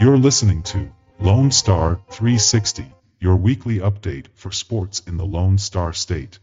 You're 0.00 0.16
listening 0.16 0.62
to 0.62 0.92
Lone 1.18 1.50
Star 1.50 1.98
360, 2.10 2.86
your 3.18 3.34
weekly 3.34 3.80
update 3.80 4.26
for 4.36 4.52
sports 4.52 5.00
in 5.08 5.16
the 5.16 5.26
Lone 5.26 5.58
Star 5.58 5.92
State. 5.92 6.38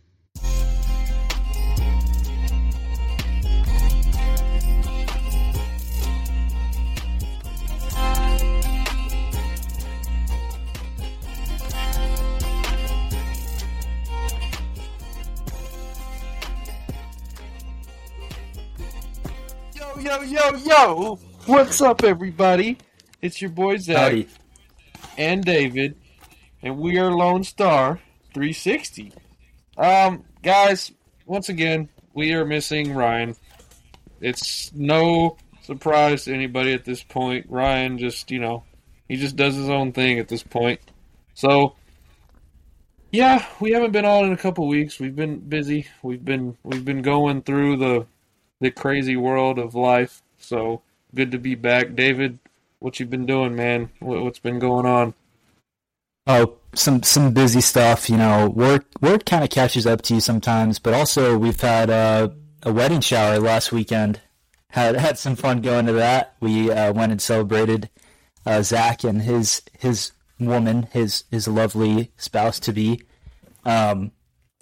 Yo, 19.73 19.97
yo, 20.01 20.21
yo, 20.23 20.55
yo! 20.57 21.19
What's 21.45 21.79
up, 21.79 22.03
everybody? 22.03 22.77
It's 23.21 23.41
your 23.41 23.51
boy 23.51 23.77
Zach 23.77 23.97
Howdy. 23.97 24.27
and 25.17 25.43
David, 25.43 25.95
and 26.61 26.77
we 26.77 26.97
are 26.99 27.11
Lone 27.11 27.43
Star 27.43 27.99
360. 28.33 29.13
Um, 29.77 30.23
guys, 30.43 30.91
once 31.25 31.49
again, 31.49 31.89
we 32.13 32.33
are 32.33 32.45
missing 32.45 32.93
Ryan. 32.93 33.35
It's 34.21 34.71
no 34.73 35.37
surprise 35.63 36.25
to 36.25 36.33
anybody 36.33 36.73
at 36.73 36.85
this 36.85 37.03
point. 37.03 37.47
Ryan 37.49 37.97
just, 37.97 38.31
you 38.31 38.39
know, 38.39 38.63
he 39.07 39.15
just 39.15 39.35
does 39.35 39.55
his 39.55 39.69
own 39.69 39.91
thing 39.91 40.19
at 40.19 40.27
this 40.27 40.43
point. 40.43 40.79
So, 41.33 41.75
yeah, 43.11 43.45
we 43.59 43.71
haven't 43.71 43.91
been 43.91 44.05
on 44.05 44.25
in 44.25 44.33
a 44.33 44.37
couple 44.37 44.67
weeks. 44.67 44.99
We've 44.99 45.15
been 45.15 45.39
busy. 45.39 45.87
We've 46.03 46.23
been 46.23 46.57
we've 46.63 46.85
been 46.85 47.01
going 47.01 47.41
through 47.41 47.77
the 47.77 48.05
the 48.61 48.71
crazy 48.71 49.15
world 49.17 49.59
of 49.59 49.75
life. 49.75 50.21
So 50.39 50.81
good 51.13 51.31
to 51.31 51.37
be 51.37 51.55
back, 51.55 51.95
David. 51.95 52.39
What 52.85 52.99
you've 52.99 53.09
been 53.09 53.25
doing, 53.25 53.55
man? 53.55 53.89
What, 53.97 54.21
what's 54.21 54.37
been 54.37 54.59
going 54.59 54.85
on? 54.85 55.15
Oh, 56.27 56.57
some 56.75 57.01
some 57.01 57.33
busy 57.33 57.59
stuff. 57.59 58.11
You 58.11 58.17
know, 58.17 58.47
work 58.47 58.85
work 59.01 59.25
kind 59.25 59.43
of 59.43 59.49
catches 59.49 59.87
up 59.87 60.03
to 60.03 60.13
you 60.13 60.21
sometimes, 60.21 60.77
but 60.77 60.93
also 60.93 61.35
we've 61.35 61.59
had 61.59 61.89
uh, 61.89 62.29
a 62.61 62.71
wedding 62.71 63.01
shower 63.01 63.39
last 63.39 63.71
weekend. 63.71 64.21
Had 64.69 64.97
had 64.97 65.17
some 65.17 65.35
fun 65.35 65.61
going 65.61 65.87
to 65.87 65.93
that. 65.93 66.35
We 66.39 66.71
uh, 66.71 66.93
went 66.93 67.11
and 67.11 67.19
celebrated 67.19 67.89
uh, 68.45 68.61
Zach 68.61 69.03
and 69.03 69.23
his 69.23 69.63
his 69.79 70.11
woman, 70.39 70.83
his 70.93 71.23
his 71.31 71.47
lovely 71.47 72.11
spouse 72.17 72.59
to 72.59 72.71
be. 72.71 73.01
Um, 73.65 74.11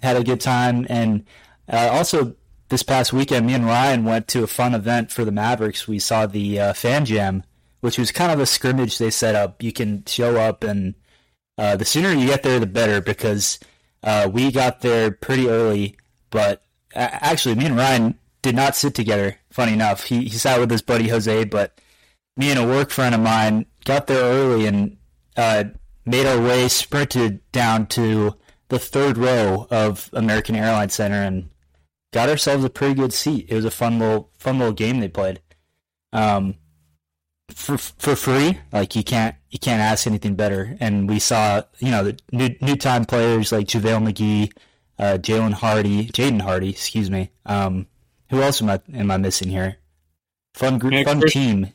had 0.00 0.16
a 0.16 0.24
good 0.24 0.40
time, 0.40 0.86
and 0.88 1.26
uh, 1.70 1.90
also 1.92 2.36
this 2.70 2.82
past 2.82 3.12
weekend, 3.12 3.46
me 3.46 3.52
and 3.52 3.66
Ryan 3.66 4.06
went 4.06 4.28
to 4.28 4.42
a 4.42 4.46
fun 4.46 4.74
event 4.74 5.12
for 5.12 5.26
the 5.26 5.30
Mavericks. 5.30 5.86
We 5.86 5.98
saw 5.98 6.24
the 6.24 6.58
uh, 6.58 6.72
fan 6.72 7.04
jam, 7.04 7.44
which 7.84 7.98
was 7.98 8.10
kind 8.10 8.32
of 8.32 8.40
a 8.40 8.46
scrimmage 8.46 8.96
they 8.96 9.10
set 9.10 9.34
up. 9.34 9.62
You 9.62 9.70
can 9.70 10.06
show 10.06 10.36
up, 10.36 10.64
and 10.64 10.94
uh, 11.58 11.76
the 11.76 11.84
sooner 11.84 12.14
you 12.14 12.28
get 12.28 12.42
there, 12.42 12.58
the 12.58 12.64
better, 12.64 13.02
because 13.02 13.58
uh, 14.02 14.26
we 14.32 14.50
got 14.50 14.80
there 14.80 15.10
pretty 15.10 15.50
early. 15.50 15.98
But 16.30 16.62
actually, 16.94 17.56
me 17.56 17.66
and 17.66 17.76
Ryan 17.76 18.18
did 18.40 18.56
not 18.56 18.74
sit 18.74 18.94
together. 18.94 19.36
Funny 19.50 19.74
enough, 19.74 20.04
he 20.04 20.22
he 20.22 20.30
sat 20.30 20.58
with 20.60 20.70
his 20.70 20.80
buddy 20.80 21.08
Jose, 21.08 21.44
but 21.44 21.78
me 22.38 22.50
and 22.50 22.58
a 22.58 22.66
work 22.66 22.88
friend 22.88 23.14
of 23.14 23.20
mine 23.20 23.66
got 23.84 24.06
there 24.06 24.24
early 24.24 24.64
and 24.64 24.96
uh, 25.36 25.64
made 26.06 26.24
our 26.24 26.40
way, 26.40 26.68
sprinted 26.68 27.42
down 27.52 27.86
to 27.88 28.34
the 28.68 28.78
third 28.78 29.18
row 29.18 29.66
of 29.70 30.08
American 30.14 30.56
Airlines 30.56 30.94
Center, 30.94 31.22
and 31.22 31.50
got 32.14 32.30
ourselves 32.30 32.64
a 32.64 32.70
pretty 32.70 32.94
good 32.94 33.12
seat. 33.12 33.44
It 33.50 33.54
was 33.54 33.66
a 33.66 33.70
fun 33.70 33.98
little 33.98 34.30
fun 34.38 34.58
little 34.58 34.72
game 34.72 35.00
they 35.00 35.08
played. 35.08 35.42
Um, 36.14 36.54
for 37.54 37.78
for 37.78 38.16
free, 38.16 38.58
like 38.72 38.94
you 38.96 39.02
can't 39.04 39.34
you 39.50 39.58
can't 39.58 39.80
ask 39.80 40.06
anything 40.06 40.34
better. 40.34 40.76
And 40.80 41.08
we 41.08 41.18
saw 41.18 41.62
you 41.78 41.90
know 41.90 42.04
the 42.04 42.18
new 42.32 42.54
new 42.60 42.76
time 42.76 43.04
players 43.04 43.52
like 43.52 43.66
JaVale 43.66 44.12
McGee, 44.12 44.52
uh, 44.98 45.18
Jalen 45.18 45.52
Hardy, 45.52 46.06
Jaden 46.08 46.42
Hardy, 46.42 46.70
excuse 46.70 47.10
me. 47.10 47.30
Um, 47.46 47.86
who 48.30 48.42
else 48.42 48.60
am 48.62 48.70
I 48.70 48.80
am 48.92 49.10
I 49.10 49.16
missing 49.16 49.48
here? 49.48 49.76
Fun 50.54 50.78
group, 50.78 50.92
Yeah, 50.92 51.04
fun 51.04 51.20
Chris- 51.20 51.32
team. 51.32 51.72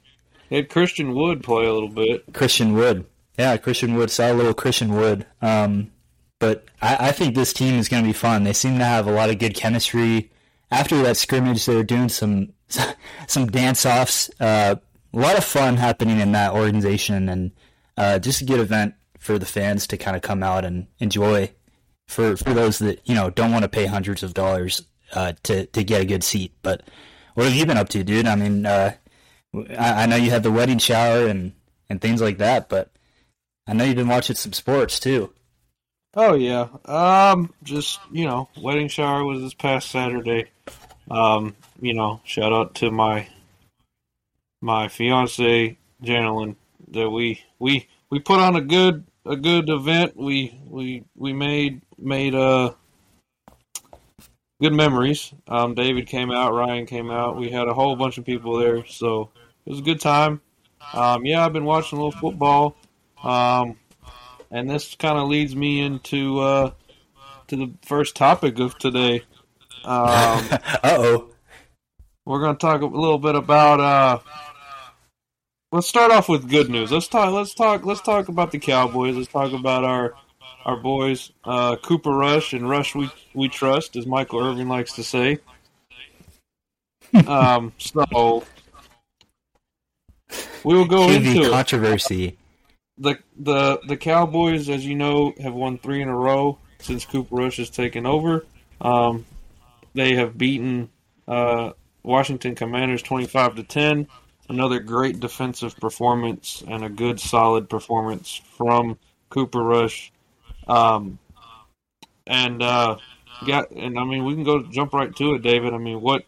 Had 0.50 0.70
Christian 0.70 1.14
Wood 1.14 1.44
play 1.44 1.66
a 1.66 1.74
little 1.74 1.90
bit. 1.90 2.24
Christian 2.34 2.74
Wood. 2.74 3.06
Yeah, 3.38 3.56
Christian 3.58 3.94
Wood. 3.94 4.10
Saw 4.10 4.32
a 4.32 4.34
little 4.34 4.54
Christian 4.56 4.94
Wood. 4.96 5.26
Um, 5.44 5.92
but 6.40 6.66
I, 6.82 7.10
I 7.10 7.12
think 7.12 7.36
this 7.36 7.54
team 7.54 7.76
is 7.78 7.88
going 7.88 8.02
to 8.04 8.10
be 8.10 8.14
fun. 8.14 8.46
They 8.46 8.54
seem 8.54 8.80
to 8.80 8.86
have 8.86 9.06
a 9.06 9.12
lot 9.12 9.30
of 9.30 9.38
good 9.38 9.54
chemistry. 9.54 10.32
After 10.72 11.02
that 11.04 11.18
scrimmage, 11.18 11.66
they 11.66 11.76
were 11.76 11.84
doing 11.84 12.10
some 12.10 12.54
some 13.28 13.48
dance 13.48 13.86
offs. 13.86 14.32
Uh, 14.40 14.78
a 15.14 15.20
lot 15.20 15.38
of 15.38 15.44
fun 15.44 15.78
happening 15.78 16.20
in 16.20 16.32
that 16.34 16.54
organization, 16.54 17.30
and 17.30 17.52
uh, 17.98 18.20
just 18.20 18.42
a 18.42 18.46
good 18.46 18.60
event 18.60 18.96
for 19.18 19.38
the 19.38 19.46
fans 19.46 19.88
to 19.88 19.98
kind 19.98 20.16
of 20.16 20.22
come 20.22 20.44
out 20.44 20.66
and 20.66 20.88
enjoy. 21.00 21.52
For 22.08 22.36
for 22.36 22.54
those 22.54 22.80
that 22.80 23.08
you 23.08 23.14
know 23.14 23.30
don't 23.30 23.52
want 23.52 23.64
to 23.64 23.70
pay 23.70 23.86
hundreds 23.86 24.24
of 24.24 24.34
dollars 24.34 24.82
uh, 25.14 25.34
to 25.44 25.66
to 25.68 25.84
get 25.84 26.02
a 26.02 26.06
good 26.06 26.24
seat. 26.24 26.54
But 26.62 26.82
what 27.36 27.46
have 27.46 27.56
you 27.56 27.66
been 27.66 27.78
up 27.78 27.90
to, 27.90 28.04
dude? 28.04 28.26
I 28.26 28.36
mean, 28.36 28.66
uh, 28.66 28.94
I, 29.78 30.04
I 30.04 30.06
know 30.06 30.16
you 30.16 30.32
had 30.32 30.44
the 30.44 30.52
wedding 30.52 30.80
shower 30.80 31.28
and 31.28 31.54
and 31.90 32.02
things 32.02 32.22
like 32.22 32.40
that, 32.40 32.70
but 32.70 32.92
I 33.68 33.74
know 33.74 33.84
you've 33.84 33.96
been 33.96 34.08
watching 34.08 34.36
some 34.36 34.54
sports 34.54 35.00
too. 35.00 35.34
Oh 36.16 36.34
yeah. 36.34 36.68
Um, 36.86 37.54
just 37.64 38.00
you 38.12 38.26
know, 38.26 38.50
wedding 38.60 38.88
shower 38.88 39.24
was 39.24 39.42
this 39.42 39.54
past 39.54 39.92
Saturday. 39.92 40.46
Um, 41.12 41.56
you 41.80 41.94
know, 41.94 42.22
shout 42.24 42.54
out 42.54 42.76
to 42.76 42.92
my 42.92 43.28
my 44.62 44.88
fiance 44.88 45.78
Janelyn. 46.04 46.56
That 46.92 47.10
we 47.10 47.44
we 47.60 47.88
we 48.10 48.20
put 48.20 48.40
on 48.40 48.56
a 48.56 48.62
good 48.62 49.06
a 49.26 49.36
good 49.36 49.70
event. 49.70 50.16
We 50.16 50.60
we 50.66 51.04
we 51.16 51.34
made 51.34 51.82
made 51.98 52.36
uh 52.36 52.74
good 54.62 54.74
memories. 54.74 55.34
Um, 55.48 55.76
David 55.76 56.08
came 56.08 56.32
out, 56.32 56.54
Ryan 56.54 56.86
came 56.86 57.12
out. 57.12 57.38
We 57.38 57.50
had 57.50 57.68
a 57.68 57.74
whole 57.74 57.96
bunch 57.96 58.18
of 58.18 58.26
people 58.26 58.58
there, 58.58 58.86
so 58.86 59.30
it 59.66 59.70
was 59.70 59.80
a 59.80 59.84
good 59.84 60.02
time. 60.02 60.42
Um, 60.94 61.26
yeah, 61.26 61.46
I've 61.46 61.54
been 61.54 61.66
watching 61.66 62.00
a 62.00 62.04
little 62.04 62.20
football. 62.20 62.76
Um, 63.24 63.78
and 64.52 64.70
this 64.70 64.96
kind 64.96 65.18
of 65.18 65.28
leads 65.28 65.56
me 65.56 65.82
into 65.82 66.40
uh, 66.40 66.72
to 67.48 67.56
the 67.56 67.74
first 67.84 68.16
topic 68.16 68.60
of 68.60 68.78
today. 68.78 69.24
Um, 69.82 70.44
uh 70.52 70.78
oh. 70.84 71.30
we're 72.26 72.42
going 72.42 72.54
to 72.54 72.60
talk 72.60 72.82
a 72.82 72.86
little 72.86 73.18
bit 73.18 73.36
about. 73.36 73.80
Uh, 73.80 74.20
let's 75.72 75.88
start 75.88 76.12
off 76.12 76.30
with 76.30 76.50
good 76.50 76.70
news. 76.70 76.92
Let's 76.92 77.08
talk. 77.08 77.32
Let's 77.34 77.54
talk. 77.54 77.86
Let's 77.86 78.02
talk 78.02 78.28
about 78.28 78.52
the 78.52 78.60
Cowboys. 78.60 79.16
Let's 79.16 79.32
talk 79.32 79.54
about 79.54 79.84
our 79.84 80.14
our 80.66 80.78
boys, 80.78 81.32
uh, 81.46 81.78
Cooper 81.78 82.12
Rush 82.12 82.54
and 82.54 82.70
Rush 82.70 82.96
we 82.96 83.10
we 83.34 83.50
trust, 83.50 83.96
as 83.96 84.06
Michael 84.06 84.46
Irvin 84.46 84.68
likes 84.68 84.94
to 84.94 85.04
say. 85.04 85.40
Um, 87.28 87.74
so 87.78 88.44
we 90.64 90.76
will 90.76 90.86
go 90.86 91.10
into 91.10 91.30
TV 91.30 91.46
it. 91.46 91.52
controversy. 91.52 92.38
the 92.98 93.18
the 93.38 93.80
the 93.88 93.98
Cowboys, 93.98 94.70
as 94.70 94.86
you 94.86 94.96
know, 94.96 95.34
have 95.42 95.54
won 95.54 95.78
three 95.78 96.02
in 96.02 96.08
a 96.08 96.16
row 96.16 96.58
since 96.80 97.06
Cooper 97.06 97.36
Rush 97.36 97.58
has 97.58 97.70
taken 97.70 98.06
over. 98.06 98.46
Um, 98.82 99.26
they 99.94 100.16
have 100.16 100.38
beaten 100.38 100.90
uh, 101.28 101.72
Washington 102.04 102.56
Commanders 102.56 103.02
twenty 103.02 103.26
five 103.26 103.56
to 103.56 103.64
ten. 103.64 104.08
Another 104.50 104.80
great 104.80 105.20
defensive 105.20 105.78
performance 105.78 106.64
and 106.68 106.84
a 106.84 106.90
good 106.90 107.20
solid 107.20 107.70
performance 107.70 108.42
from 108.58 108.98
Cooper 109.30 109.64
Rush. 109.64 110.12
Um, 110.68 111.20
and 112.26 112.62
uh, 112.62 112.98
got 113.46 113.72
and 113.72 113.98
I 114.00 114.04
mean 114.04 114.26
we 114.26 114.36
can 114.36 114.44
go 114.44 114.64
jump 114.64 114.94
right 114.94 115.16
to 115.16 115.36
it, 115.36 115.42
David. 115.42 115.74
I 115.74 115.78
mean 115.78 116.02
what 116.02 116.24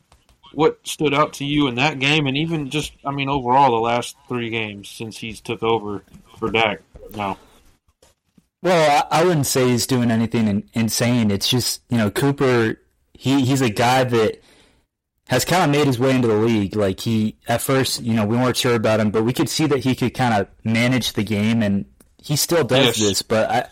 what 0.54 0.86
stood 0.86 1.14
out 1.14 1.34
to 1.34 1.46
you 1.46 1.68
in 1.68 1.76
that 1.76 2.00
game, 2.00 2.28
and 2.28 2.38
even 2.38 2.70
just 2.70 2.94
I 3.06 3.12
mean 3.12 3.30
overall 3.30 3.72
the 3.72 3.78
last 3.78 4.16
three 4.28 4.50
games 4.50 4.90
since 4.90 5.18
he's 5.18 5.42
took 5.42 5.64
over 5.64 6.04
for 6.38 6.52
Dak. 6.52 6.82
No. 7.16 7.38
Well, 8.64 9.06
I, 9.12 9.22
I 9.22 9.24
wouldn't 9.24 9.48
say 9.48 9.70
he's 9.70 9.88
doing 9.88 10.12
anything 10.12 10.48
in, 10.48 10.70
insane. 10.74 11.32
It's 11.32 11.50
just 11.50 11.82
you 11.90 11.98
know 11.98 12.12
Cooper. 12.12 12.80
He 13.14 13.46
he's 13.46 13.62
a 13.62 13.70
guy 13.70 14.04
that 14.04 14.42
has 15.32 15.46
kind 15.46 15.64
of 15.64 15.70
made 15.70 15.88
his 15.88 15.98
way 15.98 16.14
into 16.14 16.28
the 16.28 16.36
league. 16.36 16.76
Like 16.76 17.00
he 17.00 17.38
at 17.48 17.62
first, 17.62 18.02
you 18.02 18.14
know, 18.14 18.26
we 18.26 18.36
weren't 18.36 18.58
sure 18.58 18.76
about 18.76 19.00
him, 19.00 19.12
but 19.12 19.24
we 19.24 19.32
could 19.32 19.48
see 19.50 19.66
that 19.68 19.80
he 19.80 19.96
could 19.96 20.14
kind 20.14 20.34
of 20.40 20.48
manage 20.66 21.14
the 21.14 21.24
game, 21.24 21.64
and 21.64 21.86
he 22.22 22.36
still 22.36 22.66
does 22.66 22.86
Yes. 22.86 23.00
this. 23.00 23.22
But 23.22 23.50
I 23.50 23.66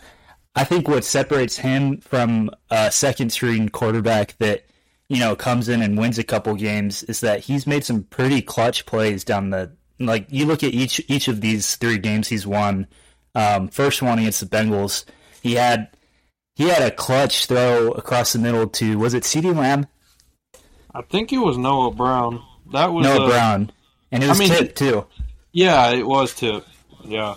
I 0.56 0.64
think 0.64 0.88
what 0.88 1.04
separates 1.04 1.58
him 1.58 1.98
from 1.98 2.50
a 2.70 2.90
second 2.90 3.30
string 3.30 3.68
quarterback 3.68 4.36
that 4.38 4.64
you 5.10 5.18
know 5.20 5.36
comes 5.36 5.68
in 5.68 5.82
and 5.82 5.98
wins 5.98 6.18
a 6.18 6.24
couple 6.24 6.54
games 6.54 7.02
is 7.04 7.20
that 7.20 7.40
he's 7.40 7.66
made 7.66 7.84
some 7.84 8.04
pretty 8.04 8.40
clutch 8.42 8.86
plays 8.86 9.22
down 9.22 9.50
the 9.50 9.70
like. 9.98 10.26
You 10.30 10.46
look 10.46 10.64
at 10.64 10.72
each 10.72 11.00
each 11.08 11.28
of 11.28 11.42
these 11.42 11.76
three 11.76 11.98
games 11.98 12.26
he's 12.28 12.46
won. 12.46 12.86
Um, 13.34 13.68
first 13.68 14.00
one 14.02 14.18
against 14.18 14.40
the 14.40 14.46
Bengals, 14.46 15.04
he 15.42 15.54
had 15.56 15.88
he 16.56 16.68
had 16.70 16.82
a 16.82 16.90
clutch 16.90 17.44
throw 17.46 17.90
across 17.92 18.32
the 18.32 18.38
middle 18.38 18.66
to 18.66 18.98
was 18.98 19.12
it 19.12 19.24
CeeDee 19.24 19.54
Lamb? 19.54 19.86
I 20.94 21.02
think 21.02 21.32
it 21.32 21.38
was 21.38 21.56
Noah 21.56 21.92
Brown. 21.92 22.42
That 22.72 22.92
was 22.92 23.06
Noah 23.06 23.26
uh, 23.26 23.28
Brown, 23.28 23.72
and 24.10 24.22
it 24.24 24.28
was 24.28 24.38
I 24.40 24.44
mean, 24.44 24.48
tipped 24.50 24.78
too. 24.78 25.06
Yeah, 25.52 25.90
it 25.90 26.06
was 26.06 26.34
tip. 26.34 26.64
yeah. 27.04 27.36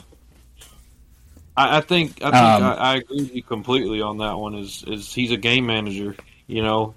I, 1.56 1.78
I 1.78 1.82
think 1.82 2.22
I 2.22 2.32
think 2.32 2.36
Um, 2.36 2.64
I, 2.64 2.76
I 2.76 2.96
agree 2.98 3.18
with 3.18 3.36
you 3.36 3.44
completely 3.44 4.02
on 4.02 4.18
that 4.20 4.38
one. 4.38 4.56
Is 4.56 4.84
is 4.88 5.14
he's 5.14 5.32
a 5.32 5.38
game 5.38 5.66
manager? 5.66 6.16
You 6.48 6.64
know, 6.64 6.96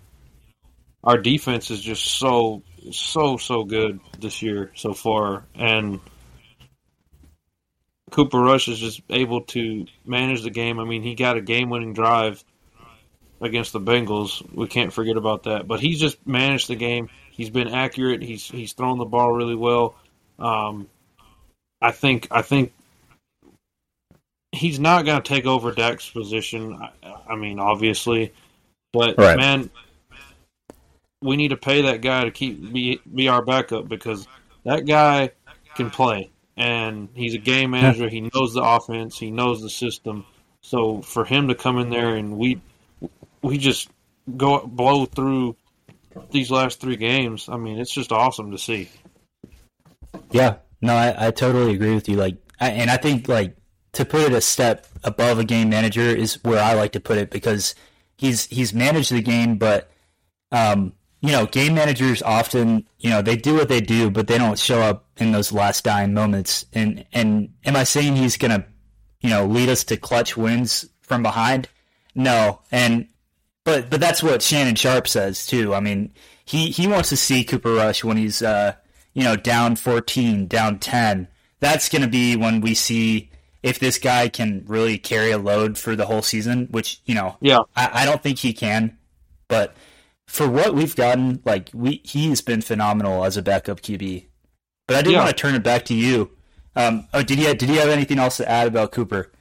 our 1.05 1.19
defense 1.19 1.71
is 1.71 1.81
just 1.81 2.05
so 2.05 2.63
so 2.91 3.37
so 3.37 3.65
good 3.65 4.01
this 4.19 4.43
year 4.43 4.73
so 4.75 4.95
far, 4.95 5.45
and 5.55 6.01
Cooper 8.11 8.41
Rush 8.41 8.69
is 8.69 8.79
just 8.79 9.03
able 9.11 9.43
to 9.43 9.87
manage 10.05 10.43
the 10.43 10.51
game. 10.51 10.79
I 10.79 10.85
mean, 10.85 11.03
he 11.03 11.15
got 11.15 11.37
a 11.37 11.43
game 11.43 11.71
winning 11.71 11.93
drive 11.93 12.43
against 13.41 13.73
the 13.73 13.81
Bengals. 13.81 14.43
We 14.53 14.67
can't 14.67 14.93
forget 14.93 15.17
about 15.17 15.45
that. 15.45 15.67
But 15.67 15.81
he's 15.81 16.01
just 16.01 16.25
managed 16.27 16.69
the 16.69 16.77
game. 16.77 17.09
He's 17.31 17.51
been 17.51 17.69
accurate. 17.69 18.23
He's 18.23 18.49
he's 18.49 18.73
thrown 18.73 18.99
the 18.99 19.05
ball 19.05 19.33
really 19.33 19.55
well. 19.55 19.95
Um, 20.39 20.89
I 21.81 21.93
think 21.93 22.29
I 22.31 22.43
think 22.43 22.73
he's 24.53 24.81
not 24.81 25.05
going 25.05 25.21
to 25.23 25.29
take 25.29 25.47
over 25.47 25.73
Dak's 25.73 26.09
position. 26.09 26.75
I, 26.75 27.15
I 27.29 27.37
mean, 27.37 27.59
obviously, 27.59 28.33
but 28.93 29.19
Right. 29.19 29.37
man, 29.37 29.71
we 31.23 31.37
need 31.37 31.49
to 31.49 31.57
pay 31.57 31.83
that 31.83 32.01
guy 32.01 32.25
to 32.25 32.31
keep 32.31 32.73
be 32.73 33.01
be 33.15 33.29
our 33.29 33.43
backup 33.43 33.89
because 33.89 34.27
that 34.65 34.87
guy 34.87 35.31
can 35.75 35.91
play 35.91 36.31
and 36.57 37.09
he's 37.15 37.35
a 37.35 37.39
game 37.39 37.71
manager. 37.73 38.09
He 38.09 38.23
knows 38.23 38.55
the 38.55 38.63
offense. 38.63 39.19
He 39.19 39.31
knows 39.31 39.61
the 39.61 39.71
system. 39.71 40.25
So 40.63 41.03
for 41.03 41.25
him 41.25 41.49
to 41.49 41.55
come 41.55 41.79
in 41.79 41.91
there 41.91 42.17
and 42.17 42.39
we 42.39 42.61
we 43.43 43.59
just 43.59 43.89
go 44.37 44.67
blow 44.67 45.07
through 45.07 45.57
these 46.31 46.51
last 46.51 46.81
three 46.81 46.97
games. 46.97 47.49
I 47.49 47.57
mean, 47.57 47.79
it's 47.79 47.93
just 47.93 48.13
awesome 48.13 48.51
to 48.51 48.59
see. 48.59 48.89
Yeah, 50.31 50.57
no, 50.81 50.95
I, 50.95 51.29
I 51.29 51.31
totally 51.31 51.75
agree 51.75 51.95
with 51.95 52.09
you. 52.09 52.17
Like, 52.17 52.37
I, 52.61 52.71
and 52.71 52.91
I 52.91 52.97
think 52.97 53.29
like 53.29 53.57
to 53.93 54.05
put 54.05 54.23
it 54.23 54.33
a 54.33 54.41
step 54.41 54.87
above 55.05 55.39
a 55.39 55.45
game 55.45 55.71
manager 55.71 56.03
is 56.03 56.43
where 56.45 56.63
I 56.63 56.75
like 56.75 56.93
to 56.93 57.01
put 57.01 57.19
it 57.19 57.31
because 57.31 57.75
he's 58.17 58.47
he's 58.47 58.75
managed 58.75 59.13
the 59.13 59.23
game, 59.23 59.57
but 59.57 59.91
um, 60.53 60.93
you 61.21 61.33
know, 61.33 61.47
game 61.47 61.75
managers 61.75 62.23
often 62.23 62.87
you 62.99 63.11
know 63.11 63.23
they 63.23 63.37
do 63.37 63.55
what 63.55 63.69
they 63.69 63.81
do, 63.81 64.11
but 64.11 64.27
they 64.27 64.39
don't 64.39 64.59
show 64.59 64.81
up 64.81 65.07
in 65.17 65.33
those 65.33 65.53
last 65.53 65.85
dying 65.85 66.15
moments. 66.15 66.67
And 66.73 67.05
and 67.13 67.55
am 67.65 67.77
I 67.77 67.85
saying 67.85 68.17
he's 68.17 68.37
gonna 68.37 68.67
you 69.21 69.31
know 69.31 69.47
lead 69.47 69.69
us 69.69 69.85
to 69.85 69.97
clutch 69.97 70.37
wins 70.37 70.87
from 71.01 71.23
behind? 71.23 71.69
No, 72.15 72.61
and 72.71 73.09
but 73.67 73.91
but 73.91 74.01
that's 74.01 74.23
what 74.23 74.41
Shannon 74.43 74.77
Sharpe 74.77 75.09
says 75.09 75.45
too. 75.47 75.75
I 75.75 75.81
mean, 75.81 76.15
he 76.47 76.71
he 76.71 76.87
wants 76.87 77.11
to 77.11 77.17
see 77.17 77.45
Cooper 77.45 77.75
Rush 77.75 78.05
when 78.05 78.17
he's 78.17 78.41
uh 78.41 78.75
you 79.13 79.25
know 79.25 79.37
down 79.37 79.77
14, 79.77 80.47
down 80.47 80.79
10. 80.79 81.29
That's 81.61 81.89
going 81.89 82.03
to 82.03 82.09
be 82.09 82.37
when 82.37 82.61
we 82.61 82.75
see 82.75 83.31
if 83.63 83.79
this 83.81 83.99
guy 83.99 84.29
can 84.29 84.63
really 84.69 84.99
carry 84.99 85.33
a 85.33 85.39
load 85.39 85.79
for 85.79 85.97
the 85.97 86.07
whole 86.07 86.23
season, 86.23 86.69
which 86.71 87.01
you 87.07 87.15
know 87.17 87.37
Yeah. 87.41 87.61
I, 87.75 88.03
I 88.03 88.05
don't 88.07 88.23
think 88.23 88.39
he 88.39 88.53
can. 88.55 88.97
But 89.49 89.77
for 90.29 90.49
what 90.49 90.75
we've 90.75 90.95
gotten, 90.97 91.43
like 91.45 91.71
we 91.75 92.01
he's 92.05 92.41
been 92.41 92.63
phenomenal 92.63 93.25
as 93.25 93.37
a 93.37 93.43
backup 93.43 93.81
QB. 93.83 94.27
But 94.87 94.97
I 94.97 95.03
did 95.03 95.13
Yeah. 95.13 95.19
want 95.25 95.31
to 95.31 95.35
turn 95.37 95.57
it 95.57 95.65
back 95.65 95.85
to 95.87 95.95
you. 95.95 96.31
Um, 96.77 97.09
oh, 97.13 97.23
did 97.25 97.41
you 97.41 97.53
did 97.55 97.69
you 97.69 97.81
have 97.81 97.89
anything 97.89 98.21
else 98.21 98.37
to 98.37 98.49
add 98.49 98.69
about 98.69 98.93
Cooper? 98.93 99.33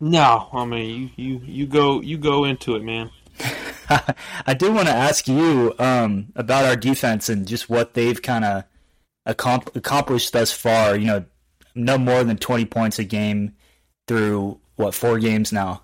No, 0.00 0.48
I 0.52 0.64
mean 0.64 1.10
you 1.16 1.24
you 1.38 1.40
you 1.44 1.66
go 1.66 2.00
you 2.00 2.16
go 2.16 2.44
into 2.44 2.76
it, 2.76 2.82
man. 2.82 3.10
I 4.46 4.54
did 4.54 4.74
want 4.74 4.88
to 4.88 4.94
ask 4.94 5.28
you 5.28 5.74
um, 5.78 6.26
about 6.36 6.64
our 6.64 6.76
defense 6.76 7.28
and 7.28 7.46
just 7.46 7.68
what 7.68 7.94
they've 7.94 8.20
kind 8.20 8.44
of 8.44 8.64
accom- 9.28 9.74
accomplished 9.76 10.32
thus 10.32 10.52
far. 10.52 10.96
You 10.96 11.06
know, 11.06 11.24
no 11.74 11.98
more 11.98 12.24
than 12.24 12.36
twenty 12.38 12.64
points 12.64 12.98
a 12.98 13.04
game 13.04 13.54
through 14.08 14.60
what 14.76 14.94
four 14.94 15.18
games 15.18 15.52
now. 15.52 15.82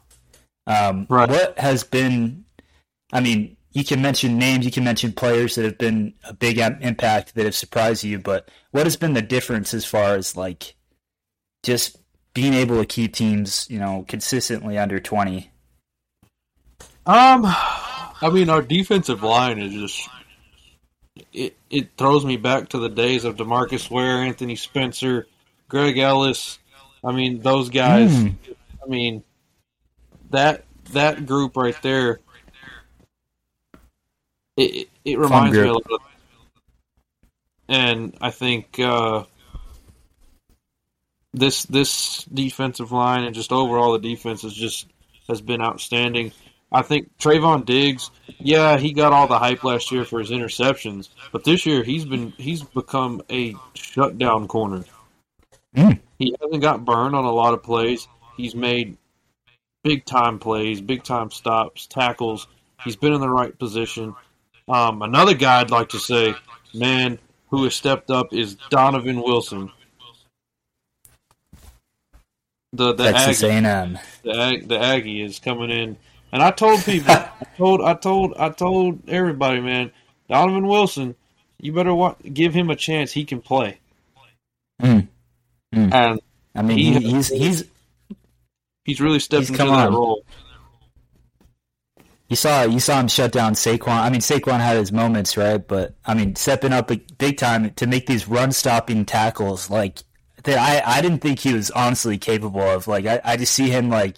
Um, 0.66 1.06
Right. 1.08 1.28
What 1.28 1.58
has 1.58 1.84
been? 1.84 2.44
I 3.12 3.20
mean, 3.20 3.56
you 3.72 3.84
can 3.84 4.02
mention 4.02 4.38
names, 4.38 4.64
you 4.64 4.70
can 4.70 4.84
mention 4.84 5.12
players 5.12 5.54
that 5.56 5.64
have 5.64 5.78
been 5.78 6.14
a 6.24 6.32
big 6.32 6.58
im- 6.58 6.78
impact 6.80 7.34
that 7.34 7.44
have 7.44 7.54
surprised 7.54 8.04
you, 8.04 8.18
but 8.18 8.48
what 8.70 8.86
has 8.86 8.96
been 8.96 9.14
the 9.14 9.22
difference 9.22 9.74
as 9.74 9.84
far 9.84 10.14
as 10.14 10.36
like 10.36 10.74
just 11.64 11.96
being 12.34 12.54
able 12.54 12.78
to 12.78 12.86
keep 12.86 13.14
teams, 13.14 13.66
you 13.68 13.78
know, 13.78 14.04
consistently 14.08 14.78
under 14.78 15.00
twenty? 15.00 15.49
Um, 17.06 17.42
I 17.46 18.30
mean, 18.32 18.50
our 18.50 18.62
defensive 18.62 19.22
line 19.22 19.58
is 19.58 19.72
just 19.72 20.08
it. 21.32 21.56
It 21.70 21.90
throws 21.96 22.24
me 22.24 22.36
back 22.36 22.70
to 22.70 22.78
the 22.78 22.88
days 22.88 23.24
of 23.24 23.36
DeMarcus 23.36 23.90
Ware, 23.90 24.18
Anthony 24.18 24.56
Spencer, 24.56 25.26
Greg 25.68 25.98
Ellis. 25.98 26.58
I 27.02 27.12
mean, 27.12 27.40
those 27.40 27.70
guys. 27.70 28.14
Hmm. 28.14 28.28
I 28.84 28.88
mean, 28.88 29.24
that 30.30 30.64
that 30.92 31.26
group 31.26 31.56
right 31.56 31.80
there. 31.82 32.20
It 34.56 34.74
it, 34.74 34.88
it 35.04 35.18
reminds 35.18 35.56
me 35.56 35.66
a 35.66 35.72
lot 35.72 35.90
of, 35.90 36.00
and 37.68 38.16
I 38.20 38.30
think 38.30 38.78
uh, 38.78 39.24
this 41.32 41.64
this 41.64 42.24
defensive 42.24 42.92
line 42.92 43.24
and 43.24 43.34
just 43.34 43.52
overall 43.52 43.92
the 43.92 43.98
defense 43.98 44.44
is 44.44 44.54
just 44.54 44.86
has 45.28 45.40
been 45.40 45.62
outstanding. 45.62 46.32
I 46.72 46.82
think 46.82 47.10
Trevon 47.18 47.64
Diggs, 47.64 48.10
yeah, 48.38 48.78
he 48.78 48.92
got 48.92 49.12
all 49.12 49.26
the 49.26 49.38
hype 49.38 49.64
last 49.64 49.90
year 49.90 50.04
for 50.04 50.20
his 50.20 50.30
interceptions, 50.30 51.08
but 51.32 51.44
this 51.44 51.66
year 51.66 51.82
he's 51.82 52.04
been 52.04 52.32
he's 52.36 52.62
become 52.62 53.22
a 53.30 53.54
shutdown 53.74 54.46
corner. 54.46 54.84
Mm. 55.74 55.98
He 56.18 56.34
hasn't 56.40 56.62
got 56.62 56.84
burned 56.84 57.16
on 57.16 57.24
a 57.24 57.32
lot 57.32 57.54
of 57.54 57.62
plays. 57.62 58.06
He's 58.36 58.54
made 58.54 58.96
big 59.82 60.04
time 60.04 60.38
plays, 60.38 60.80
big 60.80 61.02
time 61.02 61.30
stops, 61.30 61.86
tackles. 61.86 62.46
He's 62.84 62.96
been 62.96 63.12
in 63.12 63.20
the 63.20 63.28
right 63.28 63.56
position. 63.58 64.14
Um, 64.68 65.02
another 65.02 65.34
guy 65.34 65.60
I'd 65.60 65.70
like 65.70 65.90
to 65.90 65.98
say, 65.98 66.34
man, 66.72 67.18
who 67.48 67.64
has 67.64 67.74
stepped 67.74 68.10
up 68.10 68.32
is 68.32 68.56
Donovan 68.70 69.22
Wilson. 69.22 69.70
The 72.72 72.94
the 72.94 73.10
Texas 73.10 73.42
Aggie 73.42 73.66
A&M. 73.66 73.98
the 74.22 74.62
the 74.64 74.78
Aggie 74.78 75.22
is 75.22 75.40
coming 75.40 75.70
in, 75.70 75.96
and 76.32 76.42
I 76.42 76.50
told 76.50 76.84
people, 76.84 77.10
I 77.12 77.30
told, 77.56 77.80
I 77.82 77.94
told, 77.94 78.34
I 78.38 78.48
told 78.50 79.08
everybody, 79.08 79.60
man, 79.60 79.90
Donovan 80.28 80.66
Wilson, 80.66 81.14
you 81.58 81.72
better 81.72 81.94
wa- 81.94 82.14
give 82.32 82.54
him 82.54 82.70
a 82.70 82.76
chance. 82.76 83.12
He 83.12 83.24
can 83.24 83.40
play, 83.40 83.78
Mm. 84.80 85.08
Mm. 85.74 85.92
and 85.94 86.20
I 86.54 86.62
mean, 86.62 86.78
He- 86.78 86.92
he, 86.94 87.10
he's 87.12 87.28
he's 87.28 87.64
he's 88.84 89.00
really 89.00 89.18
stepped 89.20 89.40
He's 89.42 89.50
into 89.50 89.64
that 89.64 89.88
on. 89.88 89.92
role. 89.94 90.24
you 92.28 92.36
saw 92.36 92.62
you 92.62 92.78
saw 92.80 93.00
him 93.00 93.08
shut 93.08 93.32
down 93.32 93.54
Saquon. 93.54 93.88
I 93.88 94.08
mean, 94.10 94.20
Saquon 94.20 94.60
had 94.60 94.76
his 94.76 94.92
moments, 94.92 95.36
right? 95.36 95.66
But 95.66 95.94
I 96.04 96.14
mean, 96.14 96.36
stepping 96.36 96.72
up 96.72 96.88
big, 96.88 97.18
big 97.18 97.38
time 97.38 97.70
to 97.74 97.86
make 97.86 98.06
these 98.06 98.28
run 98.28 98.52
stopping 98.52 99.04
tackles, 99.04 99.68
like 99.68 100.02
that, 100.44 100.58
I 100.58 100.98
I 100.98 101.00
didn't 101.02 101.18
think 101.18 101.40
he 101.40 101.52
was 101.54 101.70
honestly 101.72 102.18
capable 102.18 102.60
of. 102.62 102.86
Like, 102.88 103.04
I, 103.06 103.20
I 103.24 103.36
just 103.36 103.52
see 103.52 103.68
him 103.68 103.90
like 103.90 104.16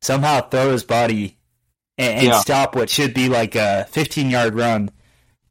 somehow 0.00 0.40
throw 0.48 0.72
his 0.72 0.82
body 0.84 1.36
and, 1.98 2.18
and 2.18 2.26
Yeah. 2.28 2.40
stop 2.40 2.74
what 2.74 2.90
should 2.90 3.14
be 3.14 3.28
like 3.28 3.54
a 3.54 3.86
15 3.90 4.30
yard 4.30 4.54
run 4.54 4.90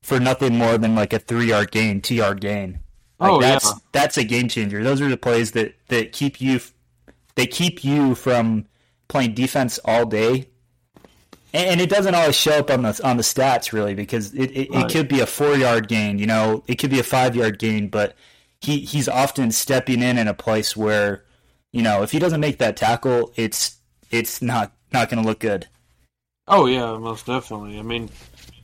for 0.02 0.20
nothing 0.20 0.58
more 0.58 0.78
than 0.78 0.96
like 0.96 1.14
a 1.14 1.20
three 1.20 1.48
yard 1.48 1.72
gain, 1.72 2.02
two 2.02 2.16
yard 2.16 2.42
gain. 2.42 2.80
Like 3.20 3.32
Oh, 3.32 3.42
that's 3.42 3.66
yeah. 3.66 3.72
that's 3.92 4.18
a 4.18 4.24
game 4.24 4.48
changer. 4.48 4.84
Those 4.84 5.02
are 5.02 5.10
the 5.10 5.18
plays 5.18 5.52
that 5.52 5.76
that 5.90 6.12
keep 6.12 6.42
you 6.42 6.60
they 7.36 7.46
keep 7.48 7.84
you 7.84 8.16
from 8.16 8.66
playing 9.08 9.34
defense 9.36 9.80
all 9.86 10.06
day. 10.06 10.48
And 11.54 11.70
and 11.72 11.82
it 11.82 11.90
doesn't 11.90 12.16
always 12.16 12.36
show 12.36 12.60
up 12.60 12.72
on 12.72 12.82
the 12.84 13.00
on 13.04 13.18
the 13.18 13.24
stats 13.24 13.74
really 13.74 13.94
because 13.94 14.34
it, 14.34 14.52
it, 14.56 14.70
Right. 14.72 14.86
it 14.86 14.92
could 14.94 15.08
be 15.08 15.20
a 15.20 15.26
four 15.26 15.56
yard 15.56 15.88
gain, 15.88 16.18
you 16.18 16.26
know, 16.26 16.64
it 16.68 16.76
could 16.76 16.90
be 16.90 17.00
a 17.00 17.04
five 17.04 17.36
yard 17.36 17.60
gain, 17.60 17.90
but 17.90 18.16
he, 18.62 18.80
he's 18.82 19.08
often 19.10 19.52
stepping 19.52 20.02
in 20.04 20.18
in 20.20 20.28
a 20.28 20.34
place 20.36 20.78
where, 20.78 21.24
you 21.72 21.82
know, 21.82 22.04
if 22.04 22.12
he 22.12 22.20
doesn't 22.20 22.40
make 22.40 22.58
that 22.60 22.78
tackle, 22.78 23.32
it's 23.36 23.76
it's 24.12 24.42
not 24.42 24.72
not 24.94 25.10
going 25.10 25.22
to 25.22 25.28
look 25.28 25.40
good. 25.40 25.68
Oh 26.52 26.66
yeah, 26.66 26.98
most 26.98 27.26
definitely. 27.26 27.80
I 27.80 27.82
mean, 27.82 28.10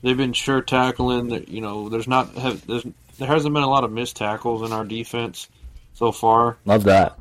they've 0.02 0.16
been 0.16 0.34
sure 0.34 0.60
tackling. 0.60 1.30
You 1.48 1.62
know, 1.62 1.88
there's 1.88 2.06
not 2.06 2.34
have, 2.34 2.64
there's, 2.66 2.86
there 3.18 3.26
hasn't 3.26 3.54
been 3.54 3.62
a 3.62 3.68
lot 3.68 3.82
of 3.82 3.90
missed 3.90 4.16
tackles 4.16 4.62
in 4.62 4.72
our 4.72 4.84
defense 4.84 5.48
so 5.94 6.12
far. 6.12 6.58
Love 6.66 6.84
that. 6.84 7.18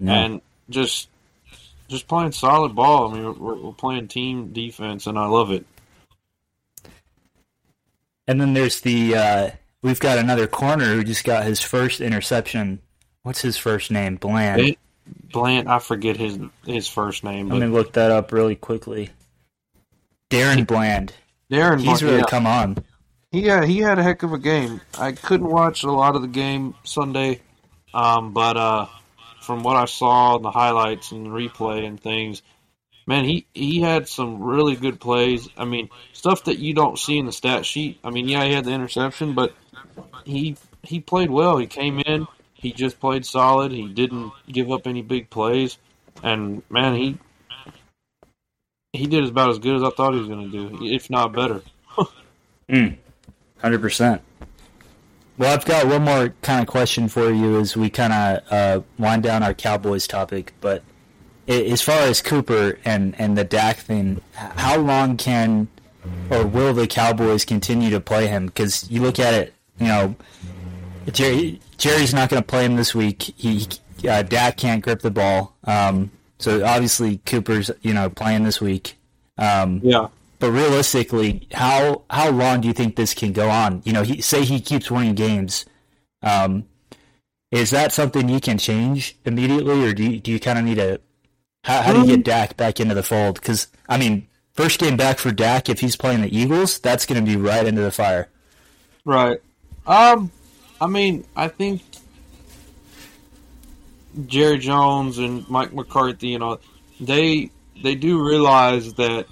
Yeah. 0.00 0.14
and 0.14 0.40
just 0.68 1.08
just 1.86 2.08
playing 2.08 2.32
solid 2.32 2.74
ball. 2.74 3.10
I 3.10 3.14
mean, 3.14 3.38
we're, 3.38 3.54
we're 3.54 3.72
playing 3.72 4.08
team 4.08 4.52
defense, 4.52 5.06
and 5.06 5.16
I 5.16 5.26
love 5.26 5.52
it. 5.52 5.64
And 8.26 8.40
then 8.40 8.54
there's 8.54 8.80
the 8.80 9.14
uh, 9.14 9.50
we've 9.82 10.00
got 10.00 10.18
another 10.18 10.48
corner 10.48 10.94
who 10.94 11.04
just 11.04 11.22
got 11.22 11.44
his 11.44 11.60
first 11.60 12.00
interception. 12.00 12.80
What's 13.22 13.40
his 13.40 13.56
first 13.56 13.92
name? 13.92 14.16
Bland. 14.16 14.56
Blant, 14.56 14.78
Blant, 15.32 15.68
I 15.68 15.78
forget 15.78 16.16
his 16.16 16.40
his 16.66 16.88
first 16.88 17.22
name, 17.22 17.50
Let 17.50 17.60
me 17.60 17.66
look 17.66 17.92
that 17.92 18.10
up 18.10 18.32
really 18.32 18.56
quickly. 18.56 19.10
DaRon 20.30 20.66
Bland. 20.66 21.12
Darren. 21.50 21.80
He's 21.80 22.02
really 22.02 22.18
yeah. 22.18 22.24
come 22.24 22.46
on. 22.46 22.84
Yeah, 23.32 23.64
he 23.64 23.78
had 23.78 23.98
a 23.98 24.02
heck 24.02 24.22
of 24.22 24.32
a 24.32 24.38
game. 24.38 24.80
I 24.98 25.12
couldn't 25.12 25.48
watch 25.48 25.82
a 25.82 25.90
lot 25.90 26.16
of 26.16 26.22
the 26.22 26.28
game 26.28 26.74
Sunday, 26.84 27.40
um, 27.92 28.32
but 28.32 28.56
uh, 28.56 28.86
from 29.40 29.62
what 29.62 29.76
I 29.76 29.84
saw 29.86 30.36
in 30.36 30.42
the 30.42 30.50
highlights 30.50 31.12
and 31.12 31.26
the 31.26 31.30
replay 31.30 31.86
and 31.86 32.00
things, 32.00 32.42
man, 33.06 33.24
he 33.24 33.46
he 33.54 33.80
had 33.80 34.08
some 34.08 34.42
really 34.42 34.76
good 34.76 35.00
plays. 35.00 35.48
I 35.56 35.64
mean, 35.64 35.90
stuff 36.12 36.44
that 36.44 36.58
you 36.58 36.74
don't 36.74 36.98
see 36.98 37.18
in 37.18 37.26
the 37.26 37.32
stat 37.32 37.66
sheet. 37.66 37.98
I 38.02 38.10
mean, 38.10 38.28
yeah, 38.28 38.44
he 38.44 38.52
had 38.52 38.64
the 38.64 38.72
interception, 38.72 39.34
but 39.34 39.54
he 40.24 40.56
he 40.82 41.00
played 41.00 41.30
well. 41.30 41.58
He 41.58 41.66
came 41.66 42.00
in, 42.00 42.26
he 42.54 42.72
just 42.72 43.00
played 43.00 43.26
solid. 43.26 43.72
He 43.72 43.88
didn't 43.88 44.32
give 44.50 44.70
up 44.70 44.86
any 44.86 45.02
big 45.02 45.28
plays, 45.28 45.76
and 46.22 46.62
man, 46.70 46.94
he 46.94 47.18
he 48.92 49.06
did 49.06 49.24
about 49.24 49.50
as 49.50 49.58
good 49.58 49.76
as 49.76 49.82
I 49.82 49.90
thought 49.90 50.14
he 50.14 50.20
was 50.20 50.28
going 50.28 50.50
to 50.50 50.68
do, 50.70 50.86
if 50.86 51.10
not 51.10 51.32
better. 51.32 51.62
Hundred 53.58 53.80
percent. 53.80 54.22
Well, 55.36 55.54
I've 55.54 55.64
got 55.64 55.86
one 55.86 56.02
more 56.02 56.34
kind 56.42 56.60
of 56.60 56.66
question 56.66 57.08
for 57.08 57.30
you 57.30 57.60
as 57.60 57.76
we 57.76 57.90
kind 57.90 58.12
of 58.12 58.52
uh, 58.52 58.80
wind 58.98 59.22
down 59.22 59.42
our 59.42 59.54
Cowboys 59.54 60.06
topic. 60.06 60.52
But 60.60 60.82
as 61.46 61.80
far 61.80 62.00
as 62.00 62.20
Cooper 62.20 62.78
and, 62.84 63.14
and 63.20 63.38
the 63.38 63.44
Dak 63.44 63.78
thing, 63.78 64.20
how 64.34 64.76
long 64.78 65.16
can 65.16 65.68
or 66.30 66.44
will 66.46 66.74
the 66.74 66.86
Cowboys 66.86 67.44
continue 67.44 67.90
to 67.90 68.00
play 68.00 68.26
him? 68.26 68.46
Because 68.46 68.90
you 68.90 69.00
look 69.00 69.18
at 69.20 69.34
it, 69.34 69.54
you 69.78 69.86
know, 69.86 70.16
Jerry 71.12 71.60
Jerry's 71.76 72.12
not 72.12 72.30
going 72.30 72.42
to 72.42 72.46
play 72.46 72.64
him 72.64 72.76
this 72.76 72.94
week. 72.94 73.22
He 73.36 73.66
uh, 74.08 74.22
Dak 74.22 74.56
can't 74.56 74.82
grip 74.82 75.00
the 75.00 75.10
ball, 75.10 75.54
um, 75.64 76.10
so 76.38 76.64
obviously 76.64 77.18
Cooper's 77.18 77.70
you 77.82 77.94
know 77.94 78.10
playing 78.10 78.44
this 78.44 78.60
week. 78.60 78.96
Um, 79.36 79.80
Yeah. 79.82 80.08
but 80.38 80.50
realistically, 80.50 81.46
how 81.52 82.02
how 82.10 82.30
long 82.30 82.60
do 82.60 82.68
you 82.68 82.74
think 82.74 82.96
this 82.96 83.14
can 83.14 83.32
go 83.32 83.48
on? 83.50 83.82
You 83.84 83.92
know, 83.92 84.02
he 84.02 84.20
say 84.20 84.44
he 84.44 84.60
keeps 84.60 84.90
winning 84.90 85.14
games. 85.14 85.64
Um, 86.22 86.64
is 87.50 87.70
that 87.70 87.92
something 87.92 88.28
you 88.28 88.40
can 88.40 88.58
change 88.58 89.16
immediately, 89.24 89.84
or 89.84 89.94
do 89.94 90.02
you, 90.02 90.20
do 90.20 90.30
you 90.30 90.40
kind 90.40 90.58
of 90.58 90.64
need 90.64 90.74
to? 90.76 91.00
How, 91.64 91.82
how 91.82 91.92
do 91.92 92.00
you 92.00 92.16
get 92.16 92.24
Dak 92.24 92.56
back 92.56 92.78
into 92.80 92.94
the 92.94 93.02
fold? 93.02 93.36
Because 93.36 93.68
I 93.88 93.96
mean, 93.98 94.26
first 94.52 94.78
game 94.80 94.96
back 94.96 95.18
for 95.18 95.30
Dak, 95.32 95.68
if 95.68 95.80
he's 95.80 95.96
playing 95.96 96.20
the 96.22 96.36
Eagles, 96.36 96.78
that's 96.78 97.06
going 97.06 97.24
to 97.24 97.28
be 97.30 97.36
right 97.36 97.66
into 97.66 97.80
the 97.82 97.90
fire. 97.90 98.28
Right. 99.04 99.40
Um, 99.86 100.30
I 100.80 100.86
mean, 100.86 101.24
I 101.34 101.48
think 101.48 101.87
Jerry 104.26 104.58
Jones 104.58 105.18
and 105.18 105.48
Mike 105.48 105.72
McCarthy, 105.72 106.28
you 106.28 106.38
know, 106.38 106.58
they 107.00 107.50
they 107.82 107.94
do 107.94 108.26
realize 108.26 108.94
that, 108.94 109.26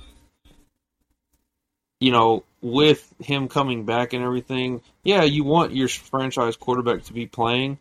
you 2.00 2.12
know, 2.12 2.44
with 2.60 3.12
him 3.20 3.48
coming 3.48 3.84
back 3.84 4.12
and 4.12 4.24
everything, 4.24 4.80
yeah, 5.02 5.22
you 5.22 5.44
want 5.44 5.74
your 5.74 5.88
franchise 5.88 6.56
quarterback 6.56 7.04
to 7.04 7.12
be 7.12 7.26
playing, 7.26 7.78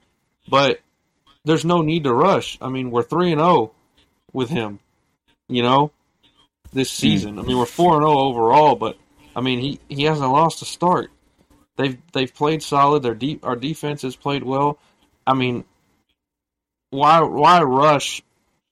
but 0.47 0.79
there's 1.43 1.65
no 1.65 1.81
need 1.81 2.03
to 2.05 2.13
rush. 2.13 2.57
I 2.61 2.69
mean, 2.69 2.91
we're 2.91 3.03
three 3.03 3.31
and 3.31 3.39
zero 3.39 3.71
with 4.33 4.49
him, 4.49 4.79
you 5.47 5.63
know, 5.63 5.91
this 6.73 6.91
hmm. 6.91 7.01
season. 7.01 7.39
I 7.39 7.43
mean, 7.43 7.57
we're 7.57 7.65
four 7.65 7.95
and 7.95 8.03
zero 8.03 8.19
overall, 8.19 8.75
but 8.75 8.97
I 9.35 9.41
mean, 9.41 9.59
he 9.59 9.79
he 9.89 10.03
hasn't 10.03 10.31
lost 10.31 10.61
a 10.61 10.65
start. 10.65 11.11
They've 11.77 11.97
they've 12.13 12.33
played 12.33 12.63
solid. 12.63 13.03
Their 13.03 13.15
deep 13.15 13.45
our 13.45 13.55
defense 13.55 14.01
has 14.03 14.15
played 14.15 14.43
well. 14.43 14.79
I 15.27 15.33
mean, 15.33 15.65
why 16.95 17.21
why 17.21 17.61
rush 17.61 18.21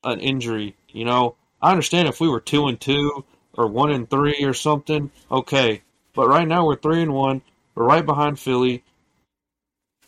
an 0.03 0.19
injury? 0.19 0.75
You 0.89 1.05
know, 1.05 1.35
I 1.61 1.71
understand 1.71 2.07
if 2.07 2.19
we 2.19 2.29
were 2.29 2.39
two 2.39 2.67
and 2.67 2.79
two 2.79 3.25
or 3.53 3.67
one 3.67 3.91
and 3.91 4.09
three 4.09 4.43
or 4.43 4.53
something, 4.53 5.11
okay. 5.31 5.81
But 6.13 6.27
right 6.27 6.47
now 6.47 6.65
we're 6.65 6.75
three 6.75 7.01
and 7.01 7.13
one. 7.13 7.41
We're 7.75 7.85
right 7.85 8.05
behind 8.05 8.39
Philly. 8.39 8.83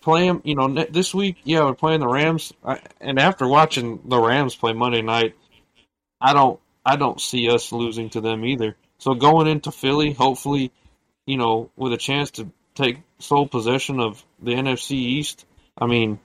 Play 0.02 0.28
them, 0.28 0.42
you 0.44 0.56
know, 0.56 0.68
this 0.68 1.16
week. 1.16 1.38
Yeah, 1.44 1.64
we're 1.64 1.74
playing 1.74 2.02
the 2.02 2.08
Rams. 2.08 2.54
I, 2.64 2.80
and 3.02 3.18
after 3.20 3.48
watching 3.48 4.02
the 4.06 4.20
Rams 4.20 4.56
play 4.56 4.74
Monday 4.74 5.02
night, 5.02 5.36
I 6.22 6.34
don't 6.34 6.60
I 6.86 6.96
don't 6.96 7.20
see 7.20 7.50
us 7.50 7.72
losing 7.72 8.10
to 8.12 8.22
them 8.22 8.46
either. 8.46 8.76
So 9.00 9.16
going 9.16 9.48
into 9.48 9.72
Philly, 9.72 10.14
hopefully, 10.14 10.72
you 11.26 11.38
know, 11.38 11.72
with 11.76 11.94
a 11.94 11.98
chance 11.98 12.32
to 12.32 12.52
take 12.76 13.00
sole 13.20 13.48
possession 13.48 14.00
of 14.00 14.24
the 14.42 14.54
NFC 14.54 14.92
East. 14.92 15.46
I 15.78 15.88
mean. 15.88 16.20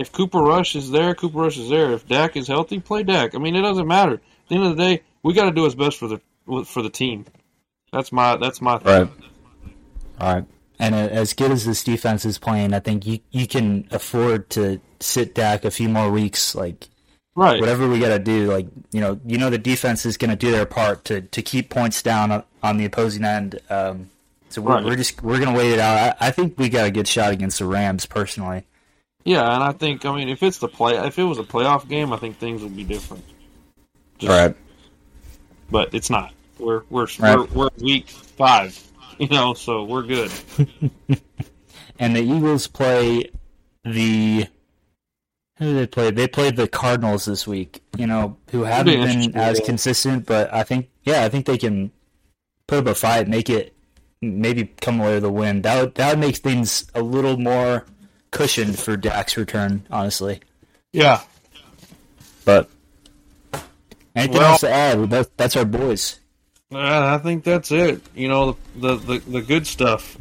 If 0.00 0.10
Cooper 0.12 0.40
Rush 0.40 0.74
is 0.74 0.90
there, 0.90 1.14
Cooper 1.14 1.38
Rush 1.38 1.58
is 1.58 1.68
there. 1.68 1.92
If 1.92 2.08
Dak 2.08 2.36
is 2.36 2.48
healthy, 2.48 2.80
play 2.80 3.02
Dak. 3.02 3.34
I 3.34 3.38
mean, 3.38 3.54
it 3.54 3.62
doesn't 3.62 3.86
matter. 3.86 4.14
At 4.14 4.20
the 4.48 4.54
end 4.56 4.64
of 4.64 4.76
the 4.76 4.82
day, 4.82 5.02
we 5.22 5.34
got 5.34 5.44
to 5.44 5.50
do 5.52 5.62
what's 5.62 5.74
best 5.74 5.98
for 5.98 6.08
the 6.08 6.20
for 6.64 6.82
the 6.82 6.90
team. 6.90 7.26
That's 7.92 8.10
my 8.10 8.36
that's 8.36 8.60
my 8.60 8.78
thing. 8.78 9.10
All 10.20 10.34
right. 10.34 10.44
And 10.78 10.94
uh, 10.94 10.98
as 10.98 11.34
good 11.34 11.50
as 11.50 11.66
this 11.66 11.84
defense 11.84 12.24
is 12.24 12.38
playing, 12.38 12.72
I 12.72 12.80
think 12.80 13.06
you 13.06 13.20
you 13.30 13.46
can 13.46 13.86
afford 13.90 14.48
to 14.50 14.80
sit 15.00 15.34
Dak 15.34 15.64
a 15.64 15.70
few 15.70 15.88
more 15.88 16.10
weeks. 16.10 16.54
Like 16.54 16.88
Right. 17.36 17.60
whatever 17.60 17.88
we 17.88 18.00
got 18.00 18.08
to 18.08 18.18
do, 18.18 18.50
like 18.50 18.66
you 18.92 19.00
know, 19.00 19.20
you 19.24 19.38
know 19.38 19.50
the 19.50 19.58
defense 19.58 20.04
is 20.06 20.16
going 20.16 20.30
to 20.30 20.36
do 20.36 20.50
their 20.50 20.66
part 20.66 21.04
to, 21.06 21.20
to 21.22 21.42
keep 21.42 21.70
points 21.70 22.02
down 22.02 22.32
on, 22.32 22.42
on 22.62 22.76
the 22.76 22.84
opposing 22.86 23.24
end. 23.24 23.60
Um, 23.70 24.10
so 24.48 24.60
we're, 24.62 24.74
Right. 24.74 24.84
we're 24.84 24.96
just 24.96 25.22
we're 25.22 25.38
going 25.38 25.52
to 25.52 25.56
wait 25.56 25.72
it 25.72 25.78
out. 25.78 26.16
I, 26.20 26.28
I 26.28 26.30
think 26.32 26.58
we 26.58 26.68
got 26.68 26.86
a 26.86 26.90
good 26.90 27.06
shot 27.06 27.32
against 27.32 27.58
the 27.60 27.66
Rams 27.66 28.04
personally. 28.06 28.64
Yeah, 29.24 29.54
and 29.54 29.62
I 29.62 29.72
think 29.72 30.04
I 30.04 30.14
mean 30.16 30.28
if 30.28 30.42
it's 30.42 30.58
the 30.58 30.68
play 30.68 30.96
if 30.96 31.18
it 31.18 31.24
was 31.24 31.38
a 31.38 31.42
playoff 31.44 31.88
game, 31.88 32.12
I 32.12 32.16
think 32.16 32.38
things 32.38 32.62
would 32.62 32.76
be 32.76 32.84
different. 32.84 33.24
Just- 34.18 34.30
right. 34.30 34.56
But 35.70 35.94
it's 35.94 36.10
not. 36.10 36.32
We're 36.58 36.82
we're 36.90 37.06
Right. 37.18 37.38
we're, 37.38 37.46
we're 37.46 37.68
week 37.80 38.08
five, 38.08 38.78
you 39.18 39.28
know, 39.28 39.54
so 39.54 39.84
we're 39.84 40.02
good. 40.02 40.30
And 42.00 42.16
the 42.16 42.22
Eagles 42.22 42.66
play 42.66 43.30
the 43.84 44.46
who 45.58 45.64
did 45.66 45.76
they 45.76 45.86
play? 45.86 46.10
They 46.10 46.26
played 46.26 46.56
the 46.56 46.66
Cardinals 46.66 47.26
this 47.26 47.46
week. 47.46 47.82
You 47.98 48.06
know, 48.06 48.38
who 48.50 48.62
haven't 48.62 48.98
be 48.98 49.26
been 49.26 49.36
as 49.36 49.58
yeah. 49.60 49.66
consistent, 49.66 50.24
but 50.24 50.52
I 50.52 50.62
think 50.62 50.88
yeah, 51.04 51.24
I 51.24 51.28
think 51.28 51.44
they 51.44 51.58
can 51.58 51.92
put 52.66 52.78
up 52.78 52.86
a 52.86 52.94
fight, 52.94 53.28
make 53.28 53.50
it 53.50 53.74
maybe 54.22 54.64
come 54.80 54.98
away 54.98 55.14
with 55.16 55.24
a 55.24 55.30
win. 55.30 55.60
That 55.60 55.78
would 55.80 55.94
that 55.96 56.10
would 56.12 56.20
make 56.20 56.36
things 56.38 56.90
a 56.94 57.02
little 57.02 57.36
more 57.36 57.84
cushioned 58.30 58.78
for 58.78 58.96
Dak's 58.96 59.36
return, 59.36 59.86
honestly. 59.90 60.40
Yeah. 60.92 61.20
But 62.44 62.68
anything 64.14 64.38
Well- 64.38 64.52
else 64.52 64.60
to 64.60 64.70
add? 64.70 65.10
That, 65.10 65.36
that's 65.36 65.56
our 65.56 65.64
boys. 65.64 66.18
I 66.72 67.18
think 67.18 67.42
that's 67.42 67.72
it. 67.72 68.00
You 68.14 68.28
know, 68.28 68.56
the 68.76 68.94
the, 68.94 68.94
the, 68.96 69.18
the 69.30 69.40
good 69.42 69.66
stuff 69.66 70.16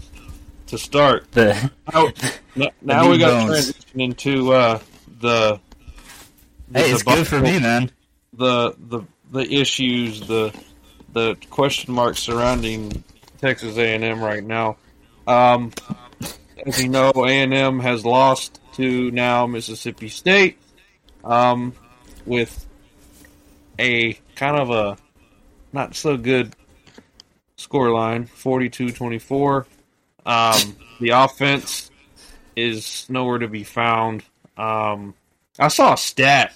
to 0.68 0.78
start. 0.80 1.32
The 1.32 1.70
Now, 1.94 2.08
n- 2.56 2.72
now 2.82 3.10
we 3.10 3.20
got 3.20 3.30
to 3.30 3.34
bones. 3.48 3.48
transition 3.72 4.02
into 4.02 4.54
uh, 4.54 4.80
the, 5.20 5.60
the 6.70 6.80
hey, 6.80 6.90
it's 6.92 7.04
good 7.04 7.28
for 7.28 7.40
me, 7.40 7.60
man. 7.60 7.92
the 8.34 8.74
the 8.80 9.02
the 9.32 9.42
issues, 9.54 10.22
the 10.22 10.52
the 11.14 11.36
question 11.52 11.94
marks 11.94 12.20
surrounding 12.20 13.04
Texas 13.40 13.78
A 13.78 13.94
and 13.94 14.04
M 14.04 14.20
right 14.20 14.44
now. 14.44 14.78
Um, 15.28 15.72
as 16.70 16.84
you 16.84 16.90
know, 16.90 17.12
A 17.16 17.28
and 17.28 17.54
M 17.54 17.80
has 17.80 18.06
lost 18.06 18.62
to 18.74 19.10
now 19.12 19.48
Mississippi 19.48 20.08
State, 20.08 20.60
um, 21.24 21.74
with 22.28 22.68
a 23.80 24.14
kind 24.36 24.56
of 24.58 24.70
a 24.70 24.98
not 25.74 25.96
so 25.96 26.16
good 26.16 26.56
scoreline, 27.58 28.30
42-24. 28.30 29.66
Um, 30.26 30.76
the 31.00 31.10
offense 31.10 31.90
is 32.56 33.08
nowhere 33.10 33.40
to 33.40 33.48
be 33.48 33.64
found. 33.64 34.24
Um, 34.56 35.16
I 35.58 35.70
saw 35.70 35.94
a 35.94 35.98
stat 35.98 36.54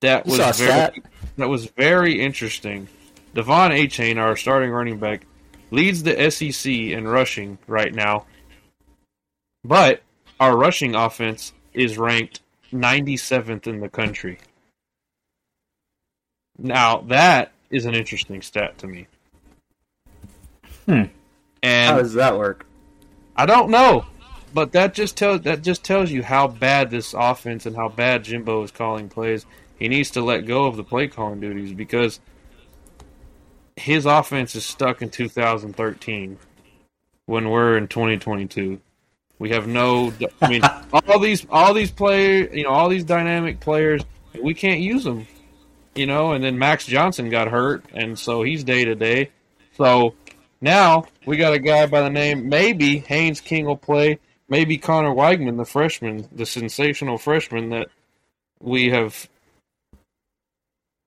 that 0.00 0.24
was 0.24 0.38
very 0.38 0.52
stat? 0.52 0.94
that 1.36 1.48
was 1.48 1.66
very 1.66 2.20
interesting. 2.22 2.88
Devon 3.34 3.70
Achane, 3.70 4.16
our 4.16 4.34
starting 4.36 4.70
running 4.70 4.98
back, 4.98 5.26
leads 5.70 6.02
the 6.02 6.30
SEC 6.30 6.72
in 6.72 7.06
rushing 7.06 7.58
right 7.66 7.94
now, 7.94 8.24
but 9.64 10.02
our 10.38 10.56
rushing 10.56 10.94
offense 10.94 11.52
is 11.72 11.98
ranked 11.98 12.40
97th 12.72 13.66
in 13.66 13.80
the 13.80 13.88
country. 13.88 14.38
Now 16.58 16.98
that 17.08 17.52
is 17.70 17.86
an 17.86 17.94
interesting 17.94 18.42
stat 18.42 18.78
to 18.78 18.86
me. 18.86 19.06
Hmm. 20.86 21.04
And 21.62 21.94
How 21.94 21.98
does 21.98 22.14
that 22.14 22.38
work? 22.38 22.66
I 23.36 23.46
don't 23.46 23.70
know, 23.70 24.06
but 24.52 24.72
that 24.72 24.94
just 24.94 25.16
tells 25.16 25.42
that 25.42 25.62
just 25.62 25.84
tells 25.84 26.10
you 26.10 26.22
how 26.22 26.48
bad 26.48 26.90
this 26.90 27.14
offense 27.14 27.66
and 27.66 27.76
how 27.76 27.88
bad 27.88 28.24
Jimbo 28.24 28.62
is 28.62 28.70
calling 28.70 29.08
plays. 29.08 29.46
He 29.78 29.88
needs 29.88 30.10
to 30.10 30.20
let 30.20 30.46
go 30.46 30.66
of 30.66 30.76
the 30.76 30.84
play 30.84 31.08
calling 31.08 31.40
duties 31.40 31.72
because 31.72 32.20
his 33.76 34.04
offense 34.04 34.54
is 34.54 34.66
stuck 34.66 35.00
in 35.00 35.08
2013 35.08 36.38
when 37.26 37.48
we're 37.48 37.78
in 37.78 37.88
2022. 37.88 38.80
We 39.40 39.50
have 39.50 39.66
no. 39.66 40.12
I 40.40 40.48
mean, 40.48 40.62
all 40.92 41.18
these 41.18 41.44
all 41.50 41.74
these 41.74 41.90
players, 41.90 42.54
you 42.54 42.64
know, 42.64 42.70
all 42.70 42.88
these 42.88 43.04
dynamic 43.04 43.58
players, 43.58 44.02
we 44.40 44.54
can't 44.54 44.80
use 44.80 45.02
them. 45.02 45.26
You 45.94 46.06
know, 46.06 46.32
and 46.32 46.44
then 46.44 46.58
Max 46.58 46.86
Johnson 46.86 47.30
got 47.30 47.48
hurt, 47.48 47.84
and 47.92 48.16
so 48.16 48.42
he's 48.42 48.62
day 48.62 48.84
to 48.84 48.94
day. 48.94 49.30
So 49.76 50.14
now 50.60 51.06
we 51.26 51.38
got 51.38 51.54
a 51.54 51.58
guy 51.58 51.86
by 51.86 52.02
the 52.02 52.10
name 52.10 52.48
maybe 52.48 52.98
Haynes 52.98 53.40
King 53.40 53.64
will 53.64 53.78
play, 53.78 54.20
maybe 54.48 54.76
Conner 54.76 55.10
Weigman, 55.10 55.56
the 55.56 55.64
freshman, 55.64 56.28
the 56.30 56.46
sensational 56.46 57.16
freshman 57.16 57.70
that 57.70 57.88
we 58.60 58.90
have 58.90 59.28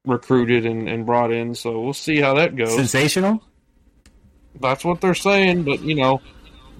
recruited 0.06 0.66
and, 0.66 0.90
and 0.90 1.06
brought 1.06 1.32
in. 1.32 1.54
So 1.54 1.80
we'll 1.80 1.94
see 1.94 2.20
how 2.20 2.34
that 2.34 2.56
goes. 2.56 2.75
Sensational. 2.75 3.44
That's 4.60 4.84
what 4.84 5.02
they're 5.02 5.16
saying, 5.16 5.63
but 5.63 5.82
you 5.82 5.96
know, 5.96 6.20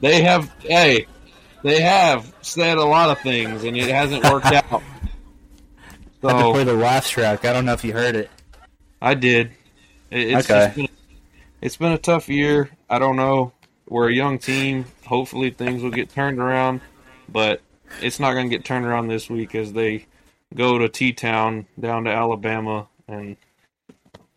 they 0.02 0.24
have 0.24 0.52
hey, 0.60 1.08
they 1.64 1.82
have 1.82 2.32
said 2.42 2.78
a 2.78 2.84
lot 2.86 3.10
of 3.10 3.20
things 3.22 3.64
and 3.64 3.76
it 3.78 3.90
hasn't 3.90 4.24
worked 4.24 4.46
out. 4.54 4.84
I 6.24 6.32
had 6.34 6.44
to 6.46 6.52
play 6.52 6.64
the 6.64 6.74
laugh 6.74 7.08
track. 7.08 7.44
I 7.46 7.52
don't 7.54 7.66
know 7.66 7.74
if 7.74 7.84
you 7.84 7.92
heard 7.94 8.16
it. 8.16 8.30
I 9.02 9.14
did. 9.16 9.52
It- 10.12 10.30
It's 10.32 10.50
Okay. 10.50 10.66
just 10.66 10.76
been, 10.76 10.88
it's 11.62 11.78
been 11.78 11.92
a 11.92 11.98
tough 11.98 12.30
year. 12.30 12.70
I 12.90 13.00
don't 13.00 13.16
know. 13.16 13.52
We're 13.88 14.10
a 14.10 14.14
young 14.14 14.40
team. 14.40 14.86
Hopefully 15.06 15.50
things 15.50 15.82
will 15.84 15.92
get 15.92 16.10
turned 16.10 16.40
around, 16.40 16.82
but 17.28 17.62
it's 18.02 18.20
not 18.20 18.34
going 18.34 18.50
to 18.50 18.56
get 18.56 18.64
turned 18.66 18.86
around 18.86 19.08
this 19.08 19.30
week 19.30 19.54
as 19.56 19.74
they 19.74 20.06
go 20.56 20.78
to 20.78 20.88
T 20.90 21.12
Town 21.14 21.66
down 21.80 22.06
to 22.06 22.12
Alabama 22.12 22.88
and 23.08 23.36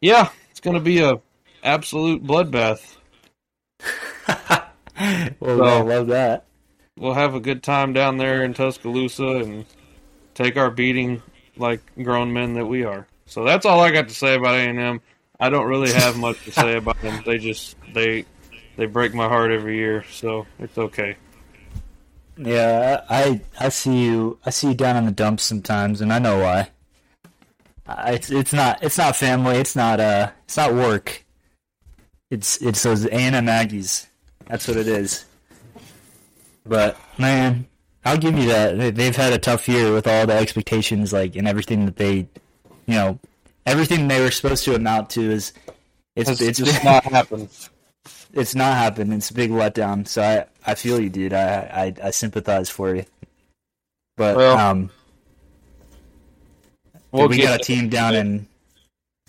yeah, 0.01 0.31
it's 0.51 0.61
going 0.61 0.75
to 0.75 0.81
be 0.83 1.01
a 1.01 1.21
absolute 1.63 2.25
bloodbath. 2.25 2.97
Well, 5.41 5.59
So- 5.59 5.65
I 5.65 5.81
love 5.83 6.07
that. 6.09 6.45
We'll 6.99 7.15
have 7.15 7.35
a 7.35 7.41
good 7.41 7.63
time 7.63 7.93
down 7.93 8.17
there 8.17 8.45
in 8.45 8.55
Tuscaloosa 8.55 9.37
and 9.37 9.65
take 10.35 10.57
our 10.57 10.71
beating 10.71 11.23
like 11.57 11.81
grown 12.03 12.33
men 12.33 12.55
that 12.55 12.67
we 12.67 12.85
are. 12.85 13.07
So 13.27 13.45
that's 13.45 13.67
all 13.67 13.81
I 13.81 13.91
got 13.91 14.09
to 14.09 14.15
say 14.15 14.35
about 14.35 14.55
A 14.55 14.59
and 14.59 14.79
M. 14.79 15.01
I 15.39 15.51
don't 15.51 15.67
really 15.67 15.93
have 15.93 16.17
much 16.17 16.43
to 16.45 16.53
say 16.53 16.77
about 16.77 17.01
them. 17.03 17.23
They 17.27 17.39
just 17.39 17.77
they 17.93 18.25
they 18.77 18.87
break 18.87 19.15
my 19.15 19.29
heart 19.29 19.51
every 19.51 19.77
year, 19.77 20.05
so 20.11 20.47
it's 20.59 20.79
okay. 20.79 21.17
Yeah, 22.37 23.05
I 23.09 23.41
I 23.59 23.69
see 23.71 24.05
you. 24.05 24.39
I 24.45 24.51
see 24.51 24.69
you 24.69 24.75
down 24.75 24.97
in 24.97 25.07
the 25.07 25.13
dumps 25.13 25.43
sometimes, 25.43 26.01
and 26.01 26.13
I 26.13 26.19
know 26.19 26.39
why. 26.39 26.71
It's 27.89 28.31
it's 28.31 28.53
not 28.53 28.83
it's 28.83 28.99
not 28.99 29.17
family. 29.17 29.57
It's 29.57 29.77
not 29.77 30.01
uh 30.01 30.31
it's 30.45 30.57
not 30.57 30.75
work. 30.75 31.25
It's 32.31 32.61
it's 32.63 32.83
those 32.83 33.05
A 33.07 33.13
and 33.13 33.35
M 33.35 33.47
Aggies. 33.47 34.07
That's 34.47 34.67
what 34.69 34.77
it 34.77 34.89
is. 34.89 35.25
But 36.67 36.97
man, 37.19 37.67
I'll 38.05 38.19
give 38.19 38.37
you 38.39 38.47
that. 38.49 38.77
They- 38.79 38.91
They've 38.91 39.17
had 39.17 39.33
a 39.33 39.39
tough 39.39 39.69
year 39.69 39.93
with 39.93 40.07
all 40.07 40.27
the 40.27 40.35
expectations, 40.35 41.13
like 41.13 41.37
and 41.37 41.47
everything 41.49 41.87
that 41.87 41.97
they, 41.97 42.17
you 42.87 42.95
know, 42.95 43.19
everything 43.65 44.09
they 44.09 44.21
were 44.21 44.31
supposed 44.31 44.65
to 44.65 44.75
amount 44.75 45.11
to 45.11 45.31
is. 45.31 45.53
It's 46.17 46.31
It's, 46.31 46.41
it's 46.41 46.59
just 46.59 46.83
not 46.85 47.05
happened. 47.05 47.49
it's 48.33 48.55
not 48.55 48.75
happened. 48.75 49.13
It's 49.13 49.31
a 49.31 49.35
big 49.35 49.51
letdown. 49.51 50.09
So 50.09 50.23
I, 50.23 50.47
I 50.71 50.75
feel 50.75 50.99
you, 51.01 51.11
dude. 51.11 51.35
I, 51.35 51.93
I, 52.03 52.07
I 52.09 52.11
sympathize 52.11 52.71
for 52.71 52.95
you. 52.95 53.05
But 54.17 54.37
Well, 54.37 54.57
um, 54.59 54.91
We'll 57.13 57.29
we 57.29 57.39
got 57.43 57.61
a 57.61 57.63
team 57.63 57.89
down 57.89 58.15
in 58.15 58.47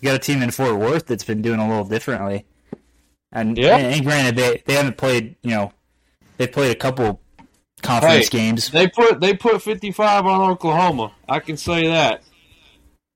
we 0.00 0.06
got 0.06 0.14
a 0.16 0.18
team 0.18 0.42
in 0.42 0.50
Fort 0.50 0.78
Worth 0.78 1.06
that's 1.06 1.24
been 1.24 1.42
doing 1.42 1.58
a 1.60 1.68
little 1.68 1.84
differently. 1.84 2.44
And 3.32 3.56
Yeah. 3.58 3.76
and, 3.76 3.94
and 3.94 4.04
granted, 4.04 4.36
they 4.36 4.62
they 4.64 4.74
haven't 4.74 4.96
played. 4.96 5.36
You 5.42 5.50
know, 5.50 5.72
they've 6.36 6.50
played 6.50 6.70
a 6.70 6.74
couple 6.78 7.20
conference 7.82 8.28
Hey. 8.28 8.38
games, 8.38 8.70
They 8.70 8.88
put 8.88 9.20
they 9.20 9.34
put 9.34 9.62
fifty 9.62 9.90
five 9.92 10.26
on 10.26 10.50
Oklahoma. 10.50 11.12
I 11.28 11.40
can 11.40 11.56
say 11.56 11.86
that. 11.88 12.22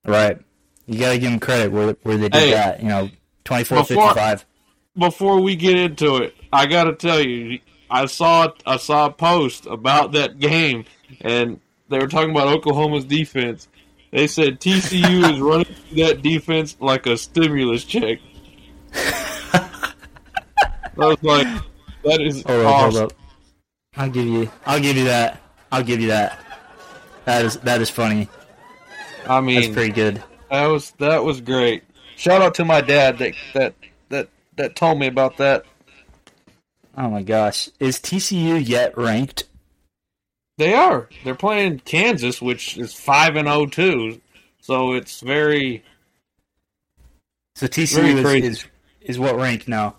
right? 0.06 0.38
You 0.86 0.98
got 0.98 1.12
to 1.12 1.18
give 1.18 1.30
them 1.30 1.40
credit 1.40 1.70
where 1.72 1.96
where 2.02 2.16
they 2.16 2.28
did 2.28 2.34
Hey. 2.40 2.50
that. 2.52 2.80
You 2.82 2.88
know, 2.88 3.10
24-55. 3.44 3.88
Before- 3.88 4.36
Before 4.98 5.40
we 5.40 5.56
get 5.56 5.76
into 5.76 6.16
it, 6.16 6.34
I 6.52 6.66
got 6.66 6.84
to 6.84 6.92
tell 6.94 7.20
you, 7.20 7.60
I 7.90 8.06
saw 8.06 8.48
I 8.66 8.76
saw 8.76 9.06
a 9.06 9.10
post 9.12 9.66
about 9.66 10.12
that 10.12 10.38
game, 10.38 10.84
and 11.20 11.60
they 11.88 11.98
were 11.98 12.08
talking 12.08 12.30
about 12.30 12.48
Oklahoma's 12.48 13.04
defense. 13.04 13.68
They 14.10 14.26
said 14.26 14.60
TCU 14.60 15.32
is 15.32 15.40
running 15.40 15.66
through 15.88 16.04
that 16.04 16.20
defense 16.22 16.76
like 16.80 17.06
a 17.06 17.16
stimulus 17.16 17.84
check. 17.84 18.18
I 19.54 19.70
was 20.96 21.22
like, 21.22 21.46
that 22.04 22.20
is 22.20 22.42
hold 22.42 22.64
awesome. 22.66 23.04
up. 23.06 23.12
I'll 23.96 24.10
give 24.10 24.26
you. 24.26 24.50
I'll 24.66 24.80
give 24.80 24.96
you 24.96 25.04
that. 25.04 25.40
I'll 25.70 25.82
give 25.82 26.00
you 26.00 26.08
that. 26.08 26.38
That 27.24 27.44
is 27.44 27.56
that 27.58 27.80
is 27.80 27.90
funny. 27.90 28.28
I 29.28 29.40
mean, 29.40 29.60
That's 29.60 29.72
pretty 29.74 29.92
good. 29.92 30.22
that 30.50 30.66
was 30.66 30.90
that 30.92 31.24
was 31.24 31.40
great. 31.40 31.84
Shout 32.16 32.42
out 32.42 32.54
to 32.56 32.64
my 32.64 32.80
dad 32.80 33.18
that 33.18 33.34
that 33.54 33.74
that 34.08 34.28
that 34.56 34.76
told 34.76 34.98
me 34.98 35.06
about 35.06 35.36
that. 35.38 35.64
Oh 36.96 37.08
my 37.08 37.22
gosh, 37.22 37.68
is 37.80 37.98
TCU 37.98 38.66
yet 38.66 38.96
ranked? 38.98 39.44
They 40.58 40.74
are. 40.74 41.08
They're 41.24 41.34
playing 41.34 41.80
Kansas, 41.80 42.42
which 42.42 42.76
is 42.76 42.92
five 42.94 43.36
and 43.36 43.48
oh 43.48 43.66
zero 43.66 43.66
too. 43.66 44.20
So 44.60 44.92
it's 44.92 45.20
very. 45.20 45.84
So 47.56 47.66
TCU 47.66 48.22
crazy. 48.22 48.46
is, 48.46 48.56
is 48.58 48.66
is 49.02 49.18
what 49.18 49.36
rank 49.36 49.68
now? 49.68 49.96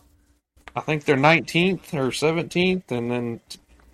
I 0.76 0.82
think 0.82 1.06
they're 1.06 1.16
nineteenth 1.18 1.94
or 1.94 2.12
seventeenth, 2.12 2.92
and 2.92 3.10
then 3.12 3.40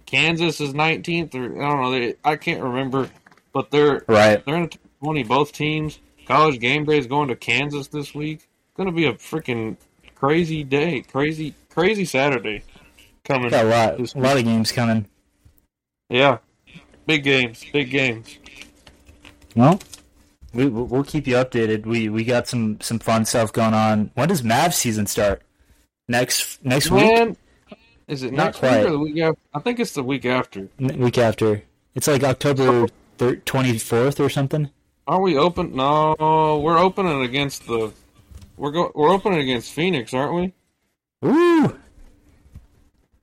Kansas 0.09 0.59
is 0.59 0.73
nineteenth, 0.73 1.35
or 1.35 1.43
I 1.63 1.69
don't 1.69 1.81
know. 1.81 1.91
They, 1.91 2.15
I 2.23 2.35
can't 2.35 2.63
remember, 2.63 3.09
but 3.53 3.69
they're 3.69 4.03
Right. 4.07 4.43
they're 4.43 4.55
in 4.55 4.63
the 4.63 4.77
twenty. 5.03 5.23
Both 5.23 5.51
teams. 5.53 5.99
College 6.25 6.59
game 6.59 6.85
day 6.85 6.97
is 6.97 7.07
going 7.07 7.27
to 7.29 7.35
Kansas 7.35 7.87
this 7.87 8.13
week. 8.13 8.37
It's 8.37 8.77
going 8.77 8.87
to 8.89 8.95
be 8.95 9.05
a 9.05 9.13
freaking 9.13 9.77
crazy 10.15 10.63
day, 10.63 11.01
crazy 11.01 11.53
crazy 11.69 12.05
Saturday 12.05 12.63
coming. 13.23 13.49
Got 13.49 13.65
a 13.65 13.67
lot, 13.67 14.15
a 14.15 14.19
lot 14.19 14.37
of 14.37 14.43
games 14.43 14.71
coming. 14.71 15.05
Yeah, 16.09 16.39
big 17.05 17.23
games, 17.23 17.63
big 17.71 17.91
games. 17.91 18.37
Well, 19.55 19.79
we 20.53 20.67
we'll 20.67 21.03
keep 21.03 21.27
you 21.27 21.35
updated. 21.35 21.85
We 21.85 22.09
we 22.09 22.23
got 22.23 22.47
some 22.47 22.79
some 22.81 22.97
fun 22.97 23.25
stuff 23.25 23.53
going 23.53 23.73
on. 23.75 24.09
When 24.15 24.27
does 24.27 24.41
Mavs 24.41 24.73
season 24.73 25.05
start? 25.05 25.43
Next 26.07 26.63
next 26.65 26.89
week, 26.89 27.03
Man, 27.03 27.37
is 28.09 28.23
it 28.23 28.33
Not 28.33 28.45
next 28.45 28.57
quite. 28.59 28.79
week 28.79 28.87
or 28.87 28.91
the 28.91 28.99
week 28.99 29.17
after? 29.19 29.39
I 29.53 29.59
think 29.59 29.79
it's 29.79 29.93
the 29.93 30.03
week 30.03 30.25
after. 30.25 30.67
Week 30.79 31.17
after. 31.17 31.63
It's 31.95 32.07
like 32.07 32.23
October 32.23 32.87
twenty 33.45 33.77
fourth 33.77 34.19
or 34.19 34.29
something. 34.29 34.69
Are 35.07 35.21
we 35.21 35.37
open? 35.37 35.75
No, 35.75 36.59
we're 36.63 36.77
opening 36.77 37.21
against 37.23 37.65
the. 37.67 37.91
We're 38.57 38.71
go. 38.71 38.91
We're 38.93 39.09
opening 39.11 39.39
against 39.39 39.71
Phoenix, 39.71 40.13
aren't 40.13 40.33
we? 40.35 40.53
Woo! 41.21 41.77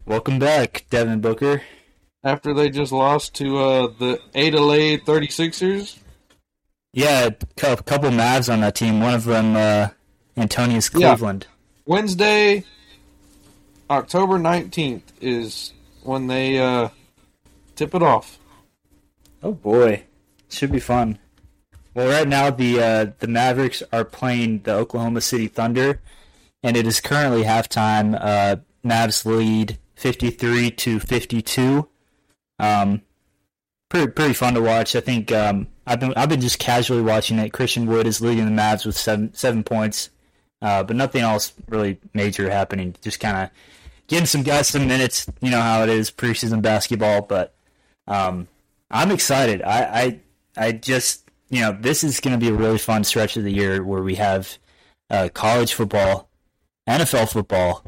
Welcome 0.04 0.38
back, 0.38 0.84
Devin 0.90 1.20
Booker. 1.20 1.62
After 2.22 2.52
they 2.54 2.70
just 2.70 2.92
lost 2.92 3.34
to 3.36 3.58
uh, 3.58 3.86
the 3.98 4.20
Adelaide 4.34 5.02
36ers. 5.04 5.98
Yeah, 6.92 7.26
a 7.62 7.76
couple 7.82 8.10
Mavs 8.10 8.52
on 8.52 8.60
that 8.62 8.74
team. 8.74 9.00
One 9.00 9.14
of 9.14 9.24
them, 9.24 9.56
uh, 9.56 9.88
Antonius 10.36 10.90
Yeah. 10.94 11.10
Cleveland. 11.10 11.46
Wednesday, 11.86 12.64
October 13.88 14.38
19th 14.38 15.02
is 15.20 15.72
when 16.02 16.26
they 16.26 16.58
uh, 16.58 16.88
tip 17.76 17.94
it 17.94 18.02
off. 18.02 18.38
Oh 19.42 19.52
boy, 19.52 20.04
should 20.48 20.72
be 20.72 20.80
fun. 20.80 21.18
Well, 21.94 22.08
right 22.08 22.28
now 22.28 22.50
the 22.50 22.80
uh, 22.80 23.06
the 23.20 23.28
Mavericks 23.28 23.82
are 23.92 24.04
playing 24.04 24.60
the 24.64 24.74
Oklahoma 24.74 25.20
City 25.20 25.46
Thunder, 25.46 26.00
and 26.62 26.76
it 26.76 26.86
is 26.86 27.00
currently 27.00 27.44
halftime. 27.44 28.18
Uh, 28.20 28.56
Mavs 28.84 29.24
lead 29.24 29.78
fifty 29.94 30.30
three 30.30 30.70
to 30.72 30.98
fifty 30.98 31.40
two. 31.40 31.88
Um, 32.58 33.02
pretty 33.88 34.08
pretty 34.08 34.34
fun 34.34 34.54
to 34.54 34.62
watch. 34.62 34.96
I 34.96 35.00
think 35.00 35.30
um, 35.32 35.68
I've 35.86 36.00
been 36.00 36.12
I've 36.16 36.28
been 36.28 36.40
just 36.40 36.58
casually 36.58 37.02
watching 37.02 37.38
it. 37.38 37.52
Christian 37.52 37.86
Wood 37.86 38.06
is 38.06 38.20
leading 38.20 38.44
the 38.44 38.62
Mavs 38.62 38.84
with 38.84 38.96
seven 38.96 39.32
seven 39.32 39.62
points, 39.62 40.10
uh, 40.60 40.82
but 40.82 40.96
nothing 40.96 41.22
else 41.22 41.54
really 41.68 41.98
major 42.14 42.50
happening. 42.50 42.94
Just 43.00 43.20
kind 43.20 43.36
of 43.36 43.50
getting 44.06 44.26
some 44.26 44.42
guys 44.42 44.68
some 44.68 44.86
minutes. 44.86 45.26
You 45.40 45.50
know 45.50 45.60
how 45.60 45.82
it 45.82 45.88
is 45.88 46.10
preseason 46.10 46.62
basketball, 46.62 47.22
but 47.22 47.54
um, 48.06 48.48
I'm 48.90 49.10
excited. 49.10 49.62
I, 49.62 49.80
I 49.82 50.20
I 50.56 50.72
just 50.72 51.28
you 51.48 51.60
know 51.60 51.76
this 51.78 52.04
is 52.04 52.20
going 52.20 52.38
to 52.38 52.44
be 52.44 52.50
a 52.50 52.56
really 52.56 52.78
fun 52.78 53.04
stretch 53.04 53.36
of 53.36 53.44
the 53.44 53.52
year 53.52 53.82
where 53.82 54.02
we 54.02 54.16
have 54.16 54.58
uh, 55.10 55.28
college 55.32 55.74
football, 55.74 56.28
NFL 56.88 57.32
football, 57.32 57.84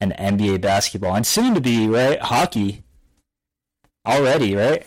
and 0.00 0.12
NBA 0.12 0.60
basketball, 0.60 1.14
and 1.14 1.26
soon 1.26 1.54
to 1.54 1.60
be 1.60 1.88
right 1.88 2.20
hockey. 2.20 2.82
Already, 4.06 4.54
right? 4.54 4.84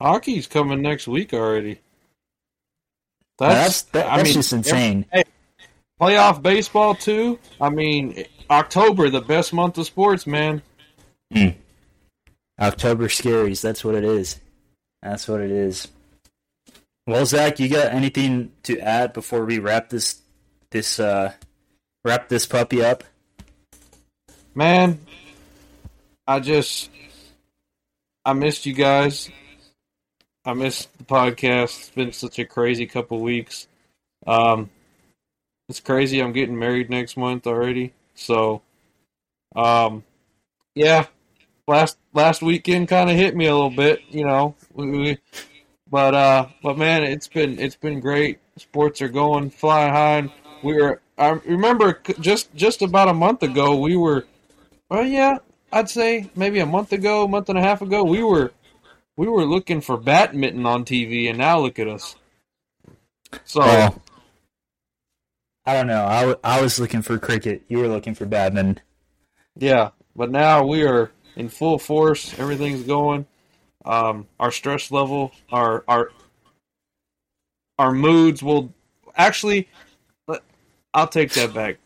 Hockey's 0.00 0.46
coming 0.46 0.82
next 0.82 1.08
week 1.08 1.32
already. 1.32 1.80
That's 3.38 3.82
That's, 3.82 3.82
that, 3.82 4.12
I 4.12 4.22
mean, 4.22 4.34
just 4.34 4.52
insane. 4.52 5.06
Playoff 6.00 6.40
baseball 6.40 6.94
too. 6.94 7.38
I 7.60 7.70
mean, 7.70 8.24
October, 8.50 9.10
the 9.10 9.20
best 9.20 9.52
month 9.52 9.78
of 9.78 9.86
sports, 9.86 10.26
man. 10.26 10.62
October 12.60 13.08
scaries. 13.08 13.60
That's 13.60 13.84
what 13.84 13.94
it 13.94 14.04
is. 14.04 14.40
That's 15.02 15.28
what 15.28 15.40
it 15.40 15.50
is. 15.50 15.88
Well, 17.06 17.24
Zach, 17.24 17.60
you 17.60 17.68
got 17.68 17.92
anything 17.92 18.52
to 18.64 18.78
add 18.80 19.12
before 19.12 19.44
we 19.44 19.58
wrap 19.58 19.88
this 19.88 20.20
this 20.70 21.00
uh 21.00 21.32
wrap 22.04 22.28
this 22.28 22.46
puppy 22.46 22.84
up? 22.84 23.04
Man, 24.54 25.00
I 26.26 26.40
just 26.40 26.90
I 28.24 28.32
missed 28.32 28.66
you 28.66 28.74
guys. 28.74 29.30
I 30.44 30.54
missed 30.54 30.96
the 30.98 31.04
podcast. 31.04 31.78
It's 31.78 31.90
been 31.90 32.12
such 32.12 32.38
a 32.38 32.44
crazy 32.44 32.86
couple 32.86 33.20
weeks. 33.20 33.68
Um, 34.26 34.70
it's 35.68 35.80
crazy. 35.80 36.20
I'm 36.20 36.32
getting 36.32 36.58
married 36.58 36.90
next 36.90 37.16
month 37.16 37.46
already. 37.46 37.92
So, 38.18 38.62
um, 39.54 40.04
yeah, 40.74 41.06
last 41.68 41.98
last 42.12 42.42
weekend 42.42 42.88
kind 42.88 43.08
of 43.08 43.16
hit 43.16 43.36
me 43.36 43.46
a 43.46 43.54
little 43.54 43.70
bit, 43.70 44.02
you 44.10 44.24
know. 44.24 44.56
But 45.90 46.14
uh, 46.14 46.46
but 46.62 46.76
man, 46.76 47.04
it's 47.04 47.28
been 47.28 47.58
it's 47.58 47.76
been 47.76 48.00
great. 48.00 48.40
Sports 48.56 49.00
are 49.02 49.08
going 49.08 49.50
flying 49.50 49.92
high. 49.92 50.32
We 50.62 50.74
were. 50.74 51.00
I 51.16 51.30
remember 51.30 52.00
just 52.20 52.54
just 52.54 52.82
about 52.82 53.08
a 53.08 53.14
month 53.14 53.42
ago 53.42 53.76
we 53.76 53.96
were. 53.96 54.26
Well, 54.90 55.06
yeah, 55.06 55.38
I'd 55.72 55.88
say 55.88 56.28
maybe 56.34 56.58
a 56.58 56.66
month 56.66 56.92
ago, 56.92 57.28
month 57.28 57.48
and 57.48 57.58
a 57.58 57.62
half 57.62 57.82
ago, 57.82 58.02
we 58.02 58.22
were 58.22 58.52
we 59.16 59.28
were 59.28 59.44
looking 59.44 59.80
for 59.80 59.96
badminton 59.96 60.66
on 60.66 60.84
TV, 60.84 61.28
and 61.28 61.38
now 61.38 61.60
look 61.60 61.78
at 61.78 61.86
us. 61.86 62.16
So. 63.44 63.60
Well, 63.60 64.02
I 65.68 65.74
don't 65.74 65.86
know. 65.86 66.06
I, 66.06 66.20
w- 66.20 66.38
I 66.42 66.62
was 66.62 66.80
looking 66.80 67.02
for 67.02 67.18
cricket. 67.18 67.62
You 67.68 67.76
were 67.76 67.88
looking 67.88 68.14
for 68.14 68.24
badminton. 68.24 68.80
Yeah, 69.54 69.90
but 70.16 70.30
now 70.30 70.64
we 70.66 70.86
are 70.86 71.10
in 71.36 71.50
full 71.50 71.78
force. 71.78 72.38
Everything's 72.38 72.84
going. 72.84 73.26
Um, 73.84 74.28
our 74.40 74.50
stress 74.50 74.90
level, 74.90 75.30
our 75.52 75.84
our 75.86 76.10
our 77.78 77.92
moods 77.92 78.42
will 78.42 78.72
actually. 79.14 79.68
I'll 80.94 81.06
take 81.06 81.32
that 81.32 81.52
back. 81.52 81.76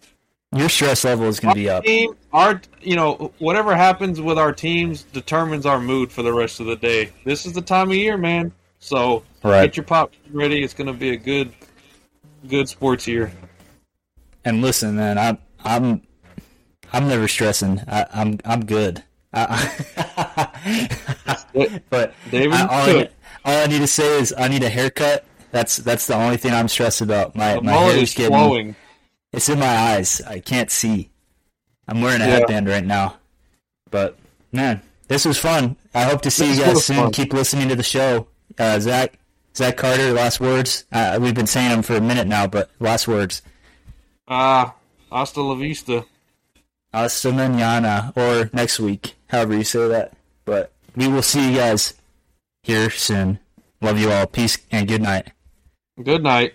Your 0.54 0.68
stress 0.68 1.04
level 1.04 1.26
is 1.26 1.40
going 1.40 1.56
to 1.56 1.60
be 1.60 1.68
up. 1.68 1.82
Team, 1.82 2.14
our 2.32 2.62
you 2.82 2.94
know 2.94 3.32
whatever 3.40 3.74
happens 3.74 4.20
with 4.20 4.38
our 4.38 4.52
teams 4.52 5.02
determines 5.02 5.66
our 5.66 5.80
mood 5.80 6.12
for 6.12 6.22
the 6.22 6.32
rest 6.32 6.60
of 6.60 6.66
the 6.66 6.76
day. 6.76 7.10
This 7.24 7.46
is 7.46 7.52
the 7.52 7.62
time 7.62 7.90
of 7.90 7.96
year, 7.96 8.16
man. 8.16 8.52
So 8.78 9.24
right. 9.42 9.64
get 9.64 9.76
your 9.76 9.84
pop 9.84 10.12
ready. 10.30 10.62
It's 10.62 10.72
going 10.72 10.86
to 10.86 10.92
be 10.92 11.10
a 11.10 11.16
good 11.16 11.52
good 12.46 12.68
sports 12.68 13.08
year. 13.08 13.32
And 14.44 14.62
listen, 14.62 14.96
man, 14.96 15.18
I'm 15.18 15.38
I'm 15.64 16.02
I'm 16.92 17.08
never 17.08 17.28
stressing. 17.28 17.80
I, 17.88 18.00
am 18.00 18.06
I'm, 18.12 18.38
I'm 18.44 18.64
good. 18.66 19.02
I, 19.32 20.58
but 21.90 22.14
David, 22.30 22.52
I, 22.52 22.66
all, 22.66 22.98
I, 22.98 23.08
all, 23.44 23.62
I, 23.62 23.66
need 23.66 23.78
to 23.78 23.86
say 23.86 24.20
is 24.20 24.34
I 24.36 24.48
need 24.48 24.62
a 24.62 24.68
haircut. 24.68 25.24
That's 25.52 25.78
that's 25.78 26.06
the 26.06 26.14
only 26.14 26.36
thing 26.36 26.52
I'm 26.52 26.68
stressed 26.68 27.00
about. 27.00 27.34
My 27.34 27.54
the 27.54 27.62
my 27.62 27.72
hair 27.72 27.96
is 27.96 28.14
getting 28.14 28.36
flowing. 28.36 28.76
It's 29.32 29.48
in 29.48 29.58
my 29.58 29.66
eyes. 29.66 30.20
I 30.22 30.40
can't 30.40 30.70
see. 30.70 31.10
I'm 31.88 32.02
wearing 32.02 32.20
a 32.20 32.26
yeah. 32.26 32.30
headband 32.30 32.68
right 32.68 32.84
now. 32.84 33.16
But 33.90 34.18
man, 34.52 34.82
this 35.08 35.24
was 35.24 35.38
fun. 35.38 35.76
I 35.94 36.02
hope 36.02 36.22
to 36.22 36.30
see 36.30 36.48
this 36.48 36.58
you 36.58 36.64
guys 36.64 36.84
soon. 36.84 36.96
Fun. 36.96 37.12
Keep 37.12 37.32
listening 37.32 37.68
to 37.68 37.76
the 37.76 37.82
show. 37.82 38.28
Uh, 38.58 38.78
Zach 38.80 39.18
Zach 39.56 39.76
Carter, 39.76 40.12
last 40.12 40.40
words. 40.40 40.84
Uh, 40.92 41.18
we've 41.20 41.34
been 41.34 41.46
saying 41.46 41.70
them 41.70 41.82
for 41.82 41.96
a 41.96 42.00
minute 42.00 42.26
now, 42.26 42.46
but 42.46 42.70
last 42.80 43.08
words. 43.08 43.42
Ah, 44.32 44.64
uh, 44.64 45.14
hasta 45.20 45.42
la 45.42 45.54
vista. 45.54 46.06
Hasta 46.90 47.28
mañana, 47.28 48.16
or 48.16 48.48
next 48.54 48.80
week, 48.80 49.14
however 49.28 49.56
you 49.60 49.64
say 49.64 49.88
that. 49.88 50.16
But 50.46 50.72
we 50.96 51.06
will 51.06 51.20
see 51.20 51.52
you 51.52 51.58
guys 51.58 51.92
here 52.62 52.88
soon. 52.88 53.38
Love 53.82 53.98
you 54.00 54.10
all. 54.10 54.26
Peace 54.26 54.56
and 54.70 54.88
good 54.88 55.02
night. 55.02 55.32
Good 56.02 56.22
night. 56.22 56.54